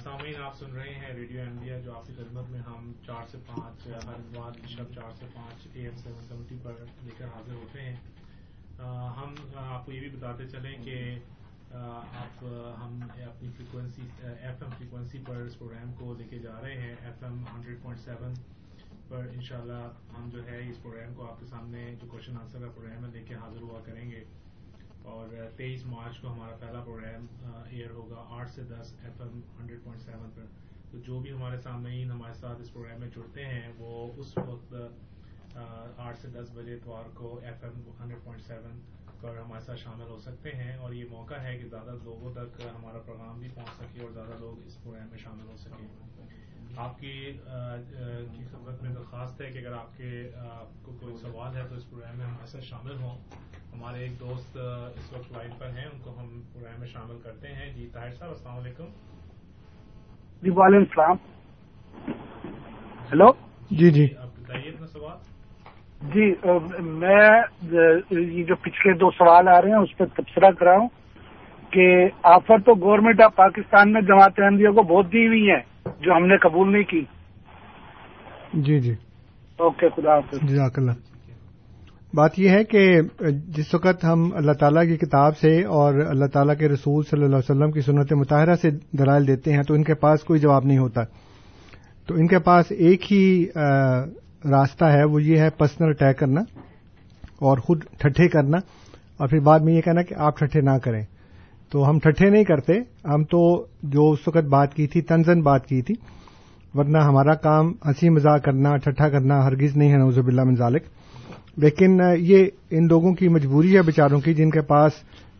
[0.04, 3.38] سامعین، آپ سن رہے ہیں ریڈیو انڈیا جو آپ کی خدمت میں ہم چار سے
[3.48, 6.74] پانچ ہر بات شب چار سے پانچ اے ایم سیون سیونٹی پر
[7.04, 7.95] لے کر حاضر ہوتے ہیں۔
[9.18, 10.98] ہم آپ کو یہ بھی بتاتے چلیں کہ
[11.78, 12.43] آپ،
[12.80, 16.95] ہم اپنی فریکوینسی ایف ایم فریکوینسی پر اس پروگرام کو لے کے جا رہے ہیں.
[17.01, 18.34] F M hundred point seven
[19.07, 19.84] پر انشاءاللہ
[20.17, 23.11] ہم جو ہے اس پروگرام کو آپ کے سامنے جو کوشچن آنسر کا پروگرام ہے
[23.11, 24.23] لے کے حاضر ہوا کریں گے.
[25.03, 27.25] اور تیئیس مارچ کو ہمارا پہلا پروگرام
[27.69, 30.45] ایئر uh, ہوگا آٹھ سے دس F M hundred point seven پر.
[30.91, 34.73] تو جو بھی ہمارے سامعین ہمارے ساتھ اس پروگرام میں جڑتے ہیں وہ اس وقت
[34.73, 38.80] uh, آٹھ سے دس بجے اتوار کو F M hundred point seven
[39.22, 42.61] پر ہمارے ساتھ شامل ہو سکتے ہیں اور یہ موقع ہے کہ زیادہ لوگوں تک
[42.76, 45.88] ہمارا پروگرام بھی پہنچ سکے اور زیادہ لوگ اس پروگرام میں شامل ہو سکیں۔
[46.78, 47.38] آپ کی
[48.36, 50.32] کی خدمت میں درخواست ہے کہ اگر آپ کے
[50.82, 53.18] کو کوئی سوال ہے تو اس پروگرام میں ہمارے ساتھ شامل ہوں۔
[53.74, 54.57] ہمارے ایک دوست
[54.95, 58.11] اس وقت لائن پر ہیں ان کو ہم پروگرام میں شامل کرتے ہیں۔ جی طاہر
[58.11, 58.86] صاحب السلام علیکم۔
[60.41, 61.18] جی وعلیکم السلام۔
[63.11, 63.32] ہلو
[63.72, 65.37] جی جی۔ آپ بتائیے اپنا سوال۔
[66.02, 66.34] جی
[66.80, 67.41] میں
[68.12, 70.88] یہ جو پچھلے دو سوال آ رہے ہیں اس پہ تبصرہ کرا ہوں
[71.72, 75.60] کہ آفر تو گورنمنٹ آف پاکستان نے جماعت احمدیہ کو بہت دی ہوئی ہے
[76.02, 77.04] جو ہم نے قبول نہیں کی۔
[78.54, 78.93] جی جی۔
[79.58, 80.91] اوکے خدا حافظ۔ جزاک اللہ۔
[82.14, 86.58] بات یہ ہے کہ جس وقت ہم اللہ تعالیٰ کی کتاب سے اور اللہ تعالیٰ
[86.58, 89.84] کے رسول صلی اللہ علیہ وسلم کی سنت مطالعہ سے دلائل دیتے ہیں تو ان
[89.84, 91.02] کے پاس کوئی جواب نہیں ہوتا۔
[92.08, 93.45] تو ان کے پاس ایک ہی
[94.46, 96.42] راستہ ہے، وہ یہ ہے پرسنل اٹیک کرنا
[97.40, 98.58] اور خود ٹھٹھے کرنا
[99.18, 101.04] اور پھر بعد میں یہ کہنا کہ آپ ٹھٹھے نہ کریں۔
[101.72, 102.74] تو ہم ٹھٹھے نہیں کرتے،
[103.06, 105.96] ہم تو جو اس وقت بات کی تھی، تنزن بات کی تھی،
[106.74, 110.84] ورنہ ہمارا کام ہنسی مزاق کرنا، ٹھٹھا کرنا ہرگز نہیں ہے نوزب اللہ منظالک
[111.58, 114.92] لیکن یہ ان لوگوں کی مجبوری ہے، بیچاروں کی، جن کے پاس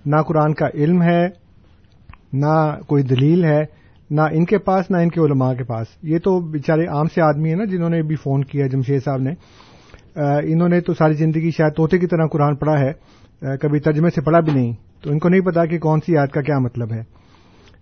[0.06, 1.28] نہ قرآن کا علم ہے،
[2.34, 2.56] نہ
[2.88, 3.62] کوئی دلیل ہے
[4.10, 7.22] نہ ان کے پاس، نہ ان کے علماء کے پاس۔ یہ تو بیچارے عام سے
[7.22, 9.32] آدمی ہیں نا جنہوں نے بھی فون کیا، جمشید صاحب نے۔
[10.44, 12.92] انہوں نے تو ساری زندگی شاید طوطے کی طرح قرآن پڑھا ہے۔
[13.58, 16.28] کبھی ترجمے سے پڑھا بھی نہیں۔ تو ان کو نہیں پتا کہ کون سی یاد
[16.28, 17.02] کا کیا مطلب ہے۔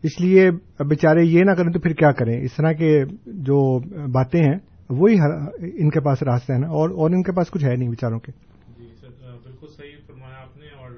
[0.04, 4.44] اس لیے بیچارے یہ نہ کریں تو پھر کیا کریں؟ اس طرح کے جو باتیں
[4.44, 4.56] ہیں،
[4.90, 5.16] وہی
[5.60, 8.20] ان کے پاس راستہ ہے نا۔ اور اور ان کے پاس کچھ ہے نہیں بیچاروں
[8.20, 8.32] کے
[8.78, 9.08] جی سر
[9.44, 10.92] بالکل صحیح فرمایا آپ نے اور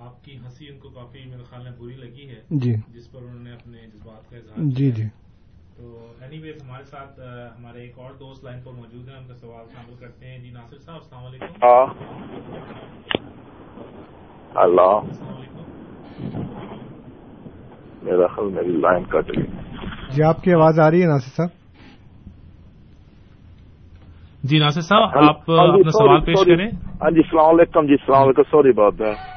[0.00, 3.18] آپ کی ہنسی ان کو کافی میرے خیال میں بری لگی ہے جی۔ جس پر
[3.22, 5.04] انہوں نے اپنے جذبات کا اظہار جی جی۔
[5.76, 7.20] تو اینی ویز ہمارے ساتھ
[7.58, 10.50] ہمارے ایک اور دوست لائن پر موجود ہیں ان کا سوال شامل کرتے ہیں۔ جی
[10.50, 11.66] ناصر صاحب السلام علیکم۔
[14.58, 15.62] اللہ۔ السلام علیکم۔
[18.02, 19.46] میرا خیال میری لائن کٹ گئی۔
[20.10, 21.48] جی آپ کی آواز آ رہی ہے ناصر صاحب؟
[24.44, 26.70] جی ناصر صاحب آپ اپنا سوال پیش کریں۔
[27.02, 29.30] ہاں جی السلام علیکم جی السلام علیکم سوری بات ہے۔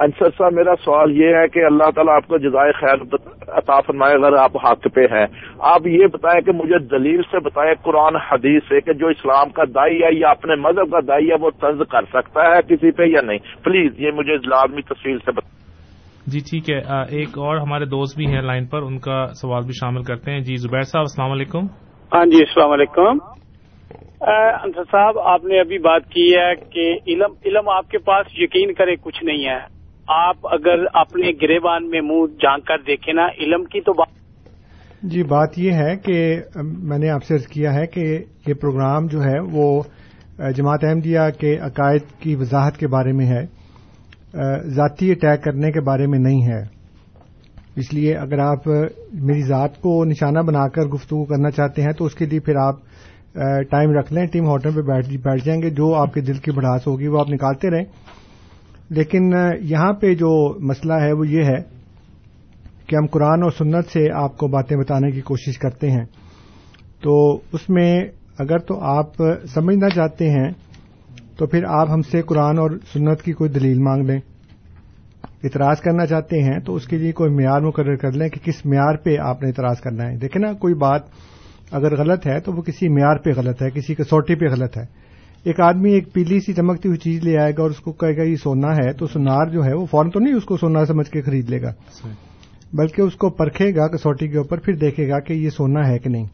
[0.00, 3.02] انصر صاحب میرا سوال یہ ہے کہ اللہ تعالیٰ آپ کو جزائے خیر
[3.48, 5.26] عطا فرمائے اگر آپ حق پہ ہیں۔
[5.58, 9.62] آپ یہ بتائیں کہ مجھے دلیل سے بتائیں قرآن حدیث سے کہ جو اسلام کا
[9.74, 13.02] دائی ہے یا اپنے مذہب کا دائی ہے وہ طنز کر سکتا ہے کسی پہ
[13.02, 15.58] یا نہیں؟ پلیز یہ مجھے لازمی تفصیل سے بتائیں
[16.26, 16.80] جی ٹھیک ہے۔
[17.16, 20.40] ایک اور ہمارے دوست بھی ہیں لائن پر ان کا سوال بھی شامل کرتے ہیں۔
[20.40, 21.66] جی زبیر صاحب السلام علیکم۔
[22.14, 23.18] ہاں جی السلام علیکم۔
[24.64, 28.72] انصر صاحب آپ نے ابھی بات کی ہے کہ علم علم آپ کے پاس یقین
[28.74, 29.79] کرے کچھ نہیں ہے۔
[30.12, 34.18] آپ اگر اپنے گریبان میں منہ جھانک کر دیکھیں نا، علم کی تو بات
[35.02, 36.16] جی بات یہ ہے کہ
[36.62, 39.82] میں نے آپ سے کیا ہے کہ یہ پروگرام جو ہے وہ
[40.56, 43.40] جماعت احمدیہ کے عقائد کی وضاحت کے بارے میں ہے،
[44.68, 46.60] ذاتی اٹیک کرنے کے بارے میں نہیں ہے۔
[47.76, 48.66] اس لیے اگر آپ
[49.12, 52.56] میری ذات کو نشانہ بنا کر گفتگو کرنا چاہتے ہیں تو اس کے لیے پھر
[52.56, 52.76] آپ،
[53.70, 56.86] ٹائم رکھ لیں، ٹیم ہوٹل پہ بیٹھ جائیں گے۔ جو آپ کے دل کی بڑھاس
[56.86, 57.84] ہوگی وہ آپ نکالتے رہیں۔
[58.90, 61.80] لیکن یہاں پہ جو مسئلہ ہے وہ یہ ہے
[62.86, 66.04] کہ ہم قرآن اور سنت سے آپ کو باتیں بتانے کی کوشش کرتے ہیں۔
[67.02, 68.00] تو اس میں
[68.38, 69.06] اگر تو آپ
[69.54, 70.50] سمجھنا چاہتے ہیں،
[71.36, 74.20] تو پھر آپ ہم سے قرآن اور سنت کی کوئی دلیل مانگ لیں۔
[75.44, 78.66] اعتراض کرنا چاہتے ہیں تو اس کے لیے کوئی معیار مقرر کر لیں کہ کس
[78.66, 81.02] معیار پہ آپ نے اعتراض کرنا ہے۔ دیکھیں نا، کوئی بات
[81.70, 84.84] اگر غلط ہے تو وہ کسی معیار پہ غلط ہے، کسی کسوٹی پہ غلط ہے۔
[85.44, 88.16] ایک آدمی ایک پیلی سی چمکتی ہوئی چیز لے آئے گا اور اس کو کہے
[88.16, 90.84] گا یہ سونا ہے تو سونار جو ہے وہ فوراً تو نہیں اس کو سونا
[90.84, 91.72] سمجھ کے خرید لے گا۔
[92.72, 95.98] بلکہ اس کو پرکھے گا کسوٹی کے اوپر پھر دیکھے گا کہ یہ سونا ہے
[95.98, 96.26] کہ نہیں۔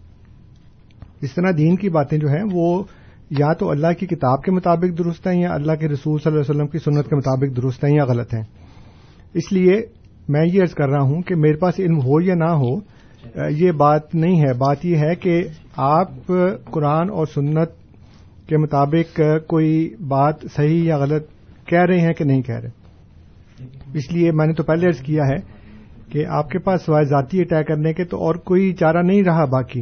[1.22, 2.82] اس طرح دین کی باتیں جو ہیں وہ
[3.30, 6.40] یا تو اللہ کی کتاب کے مطابق درست ہیں یا اللہ کے رسول صلی اللہ
[6.40, 8.42] علیہ وسلم کی سنت کے مطابق درست ہیں یا غلط ہیں۔
[9.34, 9.80] اس لیے
[10.28, 12.78] میں یہ عرض کر رہا ہوں کہ میرے پاس علم ہو یا نہ ہو
[13.50, 15.42] یہ بات نہیں ہے۔ بات یہ ہے کہ
[15.76, 16.32] آپ
[16.70, 17.86] قرآن اور سنت
[18.47, 21.26] کے مطابق کوئی بات صحیح یا غلط
[21.66, 22.68] کہہ رہے ہیں کہ نہیں کہہ رہے؟
[23.94, 25.36] اس لیے میں نے تو پہلے عرض کیا ہے
[26.12, 29.44] کہ آپ کے پاس سوائے ذاتی اٹیک کرنے کے تو اور کوئی چارہ نہیں رہا
[29.44, 29.80] باقی۔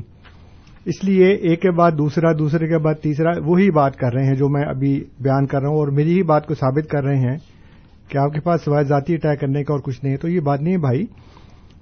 [0.84, 4.34] اس لیے ایک کے بعد دوسرا، دوسرے کے بعد تیسرا، وہی بات کر رہے ہیں
[4.34, 7.16] جو میں ابھی بیان کر رہا ہوں اور میری ہی بات کو ثابت کر رہے
[7.16, 7.36] ہیں
[8.08, 10.40] کہ آپ کے پاس سوائے ذاتی اٹیک کرنے کا اور کچھ نہیں ہے۔ تو یہ
[10.40, 11.04] بات نہیں ہے بھائی،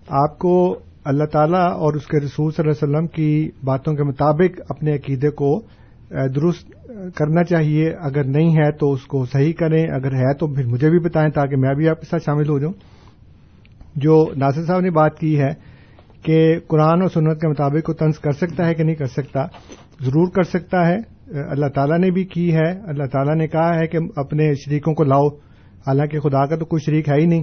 [0.09, 4.03] آپ کو اللہ تعالیٰ اور اس کے رسول صلی اللہ علیہ وسلم کی باتوں کے
[4.03, 5.61] مطابق اپنے عقیدے کو
[6.34, 10.66] درست کرنا چاہیے۔ اگر نہیں ہے تو اس کو صحیح کریں۔ اگر ہے تو پھر
[10.66, 12.72] مجھے بھی بتائیں تاکہ میں بھی آپ کے ساتھ شامل ہو جاؤں۔
[13.96, 15.50] جو ناصر صاحب نے بات کی ہے
[16.22, 19.44] کہ قرآن اور سنت کے مطابق وہ طنز کر سکتا ہے کہ نہیں کر سکتا،
[20.00, 20.96] ضرور کر سکتا ہے۔
[21.50, 25.04] اللہ تعالیٰ نے بھی کی ہے۔ اللہ تعالیٰ نے کہا ہے کہ اپنے شریکوں کو
[25.04, 25.28] لاؤ۔
[25.86, 27.42] حالانکہ خدا کا تو کوئی شریک ہے ہی نہیں۔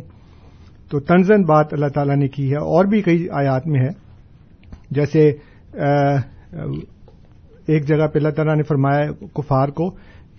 [0.89, 3.89] تو تنزن بات اللہ تعالیٰ نے کی ہے۔ اور بھی کئی آیات میں ہے۔
[4.91, 5.32] جیسے
[7.70, 9.89] ایک جگہ پہ اللہ تعالیٰ نے فرمایا کفار کو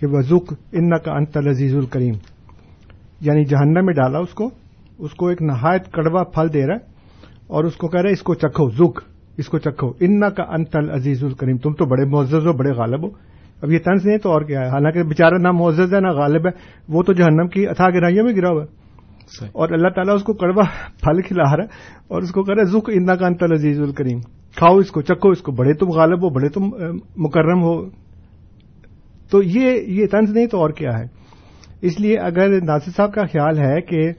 [0.01, 2.15] کہ وزک ان کا انت عزیز الکریم
[3.21, 4.51] یعنی جہنم میں ڈالا اس کو
[4.99, 6.91] اس کو ایک نہایت کڑوا پھل دے رہا ہے
[7.47, 9.01] اور اس کو کہہ رہے اس کو چکھو زک
[9.37, 13.03] اس کو چکھو۔ ان کا انت عزیز الکریم تم تو بڑے معزز ہو بڑے غالب
[13.05, 13.09] ہو۔
[13.63, 16.47] اب یہ طنز نہیں تو اور کیا ہے؟ حالانکہ بےچارا نہ معزز ہے نہ غالب
[16.47, 16.51] ہے
[16.89, 18.81] وہ تو جہنم کی اتھا گرائیوں میں گرا ہوا ہے۔
[19.53, 20.65] اور اللہ تعالیٰ اس کو کڑوا
[21.01, 21.67] پھل کھلا رہا ہے
[22.09, 24.19] اور اس کو کہہ رہا ہے زک ان کا انت عزیز الکریم
[24.57, 26.63] کھاؤ اس کو، چکھو اس کو، بڑے تم غالب ہو، بڑے تم
[27.17, 27.91] مکرم ہو۔
[29.31, 31.05] تو یہ یہ طنز نہیں تو اور کیا ہے؟
[31.83, 34.11] اس لیے اگر ناصر صاحب کا خیال ہے کہ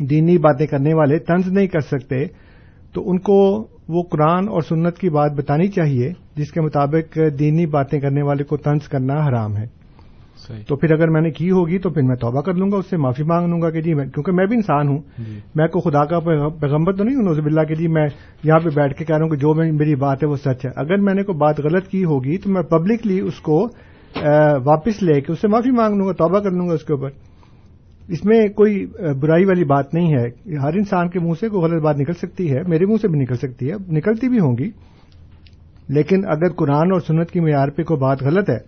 [0.00, 2.26] دینی باتیں کرنے والے طنز نہیں کر سکتے،
[2.92, 7.66] تو ان کو وہ قرآن اور سنت کی بات بتانی چاہیے، جس کے مطابق دینی
[7.66, 9.81] باتیں کرنے والے کو طنز کرنا حرام ہے۔
[10.48, 12.86] تو پھر اگر میں نے کی ہوگی تو پھر میں توبہ کر لوں گا اس
[12.90, 15.80] سے معافی مانگ لوں گا کہ جی کیونکہ میں بھی انسان ہوں۔ جی۔ میں کو
[15.80, 16.18] خدا کا
[16.60, 18.06] پیغمبر تو نہیں ہوں نوزب اللہ کہ جی میں
[18.44, 20.70] یہاں پہ بیٹھ کے کہہ رہا ہوں کہ جو میری بات ہے وہ سچ ہے۔
[20.76, 23.68] اگر میں نے کوئی بات غلط کی ہوگی تو میں پبلکلی اس کو
[24.64, 26.92] واپس لے کے اس سے معافی مانگ لوں گا توبہ کر لوں گا اس کے
[26.92, 27.08] اوپر۔
[28.08, 28.86] اس میں کوئی
[29.20, 32.52] برائی والی بات نہیں ہے۔ ہر انسان کے منہ سے کوئی غلط بات نکل سکتی
[32.52, 34.70] ہے میرے منہ سے بھی نکل سکتی ہے نکلتی بھی ہوں گی۔
[35.88, 38.58] لیکن اگر قرآن اور سنت کی معیار پہ کوئی بات غلط ہے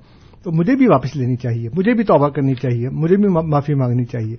[0.45, 4.05] تو مجھے بھی واپس لینی چاہیے، مجھے بھی توبہ کرنی چاہیے، مجھے بھی معافی مانگنی
[4.05, 4.37] چاہیے۔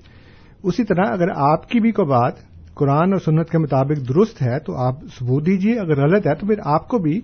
[0.63, 2.33] اسی طرح اگر آپ کی بھی کوئی بات
[2.73, 6.47] قرآن اور سنت کے مطابق درست ہے تو آپ ثبوت دیجیے اگر غلط ہے تو
[6.47, 7.21] پھر آپ کو بھی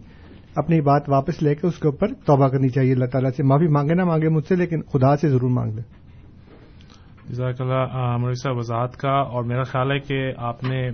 [0.55, 3.67] اپنی بات واپس لے کے اس کے اوپر توبہ کرنی چاہیے۔ اللہ تعالیٰ سے معافی
[3.67, 5.83] مانگے نہ مانگے مجھ سے، لیکن خدا سے ضرور مانگ لیں
[7.31, 10.87] جزاک اللہ مرسا وضاحت کا اور میرا خیال ہے کہ آپ نے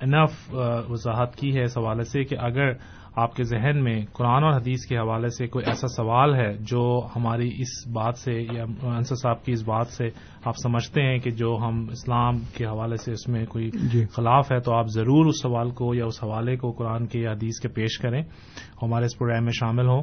[0.00, 0.54] انف
[0.88, 2.72] وضاحت کی ہے اس حوالے سے کہ اگر
[3.16, 7.06] آپ کے ذہن میں قرآن اور حدیث کے حوالے سے کوئی ایسا سوال ہے جو
[7.16, 10.08] ہماری اس بات سے یا انصر صاحب کی اس بات سے
[10.44, 14.52] آپ سمجھتے ہیں کہ جو ہم اسلام کے حوالے سے اس میں کوئی جی۔ خلاف
[14.52, 17.60] ہے تو آپ ضرور اس سوال کو یا اس حوالے کو قرآن کے یا حدیث
[17.60, 18.22] کے پیش کریں۔
[18.82, 20.02] ہمارے اس پروگرام میں شامل ہوں۔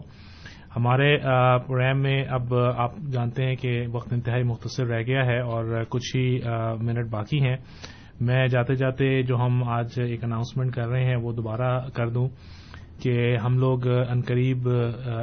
[0.76, 1.18] ہمارے
[1.68, 6.16] پروگرام میں اب آپ جانتے ہیں کہ وقت انتہائی مختصر رہ گیا ہے اور کچھ
[6.16, 6.40] ہی
[6.82, 7.56] منٹ باقی ہیں۔
[8.22, 12.30] میں جاتے جاتے جو ہم آج ایک اناؤنسمنٹ کر رہے ہیں وہ دوبارہ کر دوں
[13.04, 14.70] کہ ہم لوگ عنقریب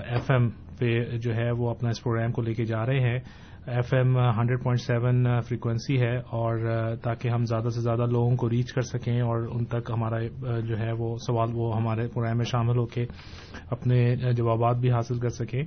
[0.06, 3.18] ایف ایم پہ جو ہے وہ اپنا اس پروگرام کو لے کے جا رہے ہیں۔
[3.68, 8.36] F M hundred point seven frequency ہے اور uh, تاکہ ہم زیادہ سے زیادہ لوگوں
[8.36, 12.08] کو ریچ کر سکیں اور ان تک ہمارا uh, جو ہے وہ سوال وہ ہمارے
[12.08, 13.06] پروگرام میں شامل ہو کے
[13.70, 15.62] اپنے uh, جوابات بھی حاصل کر سکیں۔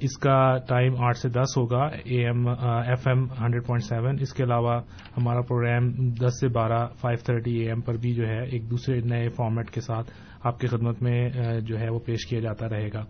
[0.00, 4.32] اس کا ٹائم آٹھ سے دس ہوگا A M F M hundred point seven اس
[4.34, 4.80] کے علاوہ
[5.16, 9.00] ہمارا پروگرام دس سے بارہ فائیو تھرٹی اے ایم پر بھی جو ہے ایک دوسرے
[9.00, 10.10] نئے فارمیٹ کے ساتھ
[10.42, 11.30] آپ کی خدمت میں
[11.60, 13.04] جو ہے وہ پیش کیا جاتا رہے گا۔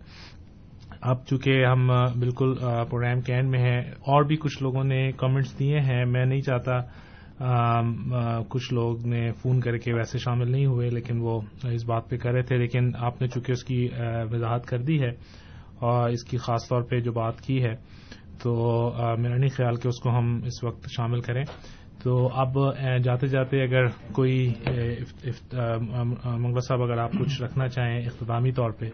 [1.01, 1.87] اب چونکہ ہم
[2.19, 2.53] بالکل
[2.89, 6.41] پروگرام کے اینڈ میں ہیں، اور بھی کچھ لوگوں نے کمنٹس دیے ہیں، میں نہیں
[6.41, 6.79] چاہتا
[8.49, 11.39] کچھ لوگ نے فون کر کے ویسے شامل نہیں ہوئے، لیکن وہ
[11.71, 13.87] اس بات پہ کر رہے تھے، لیکن آپ نے چونکہ اس کی
[14.31, 15.11] وضاحت کر دی ہے،
[15.81, 17.75] اور اس کی خاص طور پہ جو بات کی ہے،
[18.43, 18.51] تو
[19.19, 21.43] میرا نہیں خیال کہ اس کو ہم اس وقت شامل کریں۔
[22.03, 22.57] تو اب
[23.03, 24.35] جاتے جاتے اگر کوئی
[25.53, 28.89] منگل صاحب اگر آپ کچھ رکھنا چاہیں اختتامی طور پہ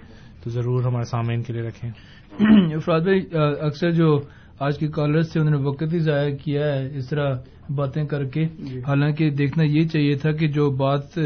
[0.45, 1.91] تو ضرور ہمارے سامعین کے لیے رکھیں۔
[2.75, 3.21] افراد بھائی
[3.61, 4.19] اکثر جو
[4.59, 7.33] آج کے کالرز تھے انہوں نے وقت ہی ضائع کیا ہے اس طرح
[7.75, 11.19] باتیں کر کے۔ جی۔ حالانکہ دیکھنا یہ چاہیے تھا کہ جو بات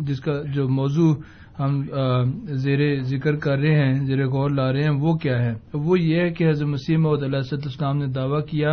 [0.00, 1.14] جس کا جو موضوع
[1.60, 1.82] ہم
[2.44, 6.20] زیر ذکر کر رہے ہیں زیر غور لا رہے ہیں وہ کیا ہے؟ وہ یہ
[6.20, 8.70] ہے کہ حضرت مسیم محمد علیہ اسلام نے دعویٰ کیا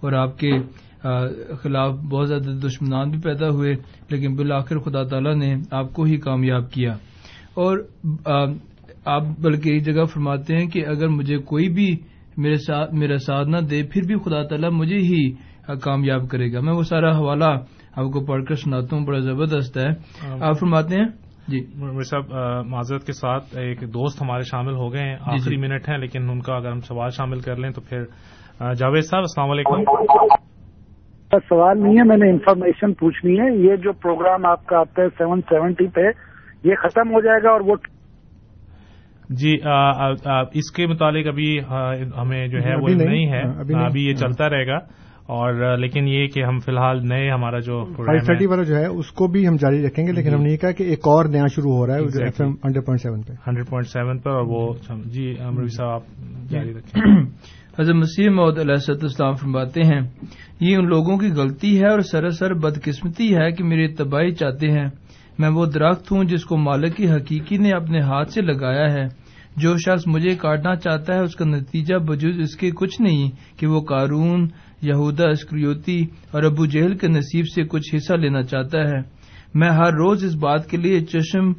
[0.00, 0.50] اور آپ کے
[1.62, 3.74] خلاف بہت زیادہ دشمنان بھی پیدا ہوئے
[4.10, 6.92] لیکن بالآخر خدا تعالیٰ نے آپ کو ہی کامیاب کیا۔
[7.54, 7.78] اور
[9.04, 11.96] آپ بلکہ ایک جگہ فرماتے ہیں کہ اگر مجھے کوئی بھی
[12.36, 15.32] میرے ساتھ میرا ساتھ نہ دے پھر بھی خدا تعالیٰ مجھے ہی
[15.84, 17.44] کامیاب کرے گا۔ میں وہ سارا حوالہ
[17.96, 19.88] آپ کو پڑھ کر سناتا ہوں بڑا زبردست ہے۔
[20.40, 21.08] آپ فرماتے ہیں؟
[21.48, 21.60] جی۔
[22.02, 22.22] صاحب
[22.66, 25.98] معذرت کے ساتھ ایک دوست ہمارے شامل ہو گئے ہیں۔ جی، جی۔ آخری منٹ ہیں
[25.98, 28.04] لیکن ان کا اگر ہم سوال شامل کر لیں تو پھر
[28.74, 29.82] جاوید صاحب السلام علیکم۔
[31.32, 35.08] سوال نہیں ہے میں نے انفارمیشن پوچھنی ہے۔ یہ جو پروگرام آپ کا آتا ہے
[35.08, 36.00] سیون سیونٹی پہ
[36.64, 37.76] یہ ختم ہو جائے گا اور وہ
[39.30, 39.56] جی
[40.54, 41.58] اس کے متعلق ابھی
[42.18, 43.40] ہمیں جو ہے وہ نہیں ہے۔
[43.84, 47.84] ابھی یہ چلتا رہے گا۔ اور لیکن یہ کہ ہم فی الحال نئے ہمارا جو
[47.84, 50.34] فائیو تھرٹی ہے والا جو ہے اس کو بھی ہم جاری رکھیں گے لیکن جی۔
[50.34, 52.24] ہم نے یہ کہا کہ ایک اور نیا شروع ہو رہا ہے Exactly.
[52.24, 54.72] F M hundred point seven پہ۔ ہنڈریڈ پوائنٹ سیون پر اور وہ
[55.06, 56.02] جی امروی صاحب آپ
[56.50, 57.02] جاری رکھیں۔
[57.78, 60.00] حضرت مسیح محدود علیہ صد اسلام فرماتے ہیں
[60.60, 64.86] یہ ان لوگوں کی غلطی ہے اور سراسر بدقسمتی ہے کہ میری تباہی چاہتے ہیں۔
[65.38, 69.28] میں وہ درخت ہوں جس کو مالک کی حقیقی نے اپنے ہاتھ سے لگایا ہے۔
[69.56, 73.66] جو شخص مجھے کاٹنا چاہتا ہے، اس کا نتیجہ بجز اس کے کچھ نہیں کہ
[73.66, 74.48] وہ قارون،
[74.82, 79.00] یہودا، اسکریوتی اور ابو جہل کے نصیب سے کچھ حصہ لینا چاہتا ہے۔
[79.54, 81.52] میں ہر روز اس بات کے لیے چشم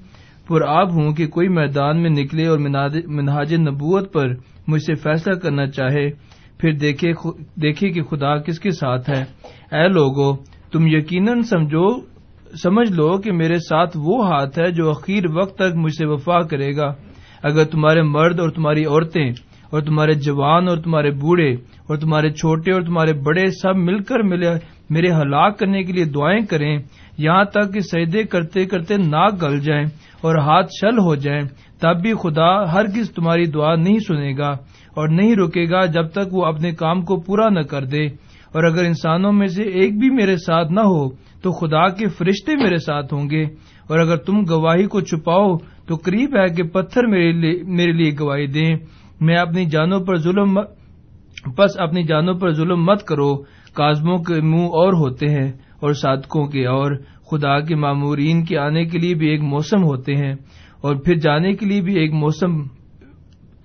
[0.47, 2.59] پر آب ہوں کہ کوئی میدان میں نکلے اور
[3.07, 4.27] منہاج نبوت پر
[4.67, 6.09] مجھ سے فیصلہ کرنا چاہے۔
[6.57, 7.11] پھر دیکھے
[7.61, 9.23] دیکھے کہ خدا کس کے ساتھ ہے۔
[9.71, 10.35] اے لوگو،
[10.71, 12.01] تم یقیناً سمجھو
[12.63, 16.41] سمجھ لو کہ میرے ساتھ وہ ہاتھ ہے جو اخیر وقت تک مجھ سے وفا
[16.41, 16.93] کرے گا۔
[17.43, 19.29] اگر تمہارے مرد اور تمہاری عورتیں
[19.71, 24.19] اور تمہارے جوان اور تمہارے بوڑھے اور تمہارے چھوٹے اور تمہارے بڑے سب مل کر
[24.19, 24.49] ملے،
[24.89, 26.77] میرے ہلاک کرنے کے لیے دعائیں کریں،
[27.17, 29.85] یہاں تک کہ سجدے کرتے کرتے ناک گل جائیں
[30.21, 31.41] اور ہاتھ شل ہو جائیں،
[31.81, 34.49] تب بھی خدا ہرگز تمہاری دعا نہیں سنے گا
[34.93, 38.63] اور نہیں رکے گا جب تک وہ اپنے کام کو پورا نہ کر دے۔ اور
[38.63, 42.77] اگر انسانوں میں سے ایک بھی میرے ساتھ نہ ہو تو خدا کے فرشتے میرے
[42.77, 43.43] ساتھ ہوں گے۔
[43.87, 48.11] اور اگر تم گواہی کو چھپاؤ، تو قریب ہے کہ پتھر میرے لیے میرے لیے
[48.19, 48.75] گواہی دیں۔
[49.21, 50.59] میں اپنی جانوں پر ظلم
[51.57, 53.35] بس اپنی جانوں پر ظلم مت کرو۔
[53.73, 56.91] کازموں کے منہ اور ہوتے ہیں اور صادقوں کے اور۔
[57.31, 60.33] خدا کے معمورین کے آنے کے لیے بھی ایک موسم ہوتے ہیں۔
[60.81, 62.61] اور پھر جانے کے لیے بھی ایک موسم،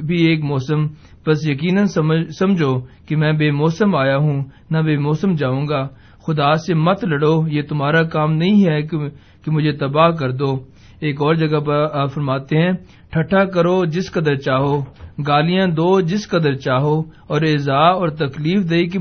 [0.07, 0.87] بھی ایک موسم۔
[1.27, 5.89] بس یقیناً سمجھ- سمجھو کہ میں بے موسم آیا ہوں، نہ بے موسم جاؤں گا۔
[6.27, 10.57] خدا سے مت لڑو، یہ تمہارا کام نہیں ہے کہ مجھے تباہ کر دو۔
[11.01, 12.73] ایک اور جگہ پر فرماتے ہیں،
[13.11, 14.81] ٹھٹھا کرو جس قدر چاہو،
[15.27, 18.99] گالیاں دو جس قدر چاہو، اور اعزا اور تکلیف دہی کی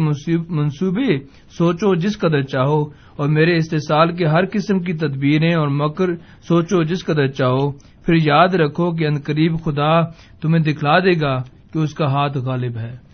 [0.50, 1.20] منصوبے
[1.58, 6.16] سوچو جس قدر چاہو۔ اور میرے استحصال کے ہر قسم کی تدبیریں اور مکر
[6.48, 10.02] سوچو جس قدر چاہو۔ پھر یاد رکھو کہ انقریب خدا
[10.42, 11.38] تمہیں دکھلا دے گا
[11.74, 13.13] کہ اس کا ہاتھ غالب ہے۔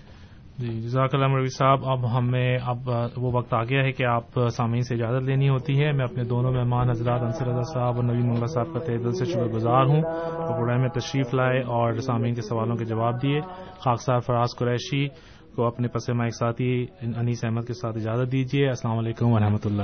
[0.60, 2.78] جی جزاک اللہ مروی صاحب، اب ہمیں، اب
[3.18, 6.24] وہ وقت آ گیا ہے کہ آپ سامعین سے اجازت لینی ہوتی ہے۔ میں اپنے
[6.24, 9.46] دونوں مہمان، حضرات انصر رضا صاحب اور نوین منگلا صاحب کا تہ دل سے شکر
[9.46, 13.42] گزار ہوں اور پروگرام میں تشریف لائے اور سامعین کے سوالوں کے جواب دیے۔
[13.86, 15.08] خاکسار فراز قریشی
[15.56, 19.84] کو اپنے پس ایک ساتھی انیس احمد کے ساتھ اجازت دیجیے۔ السلام علیکم ورحمۃ اللہ۔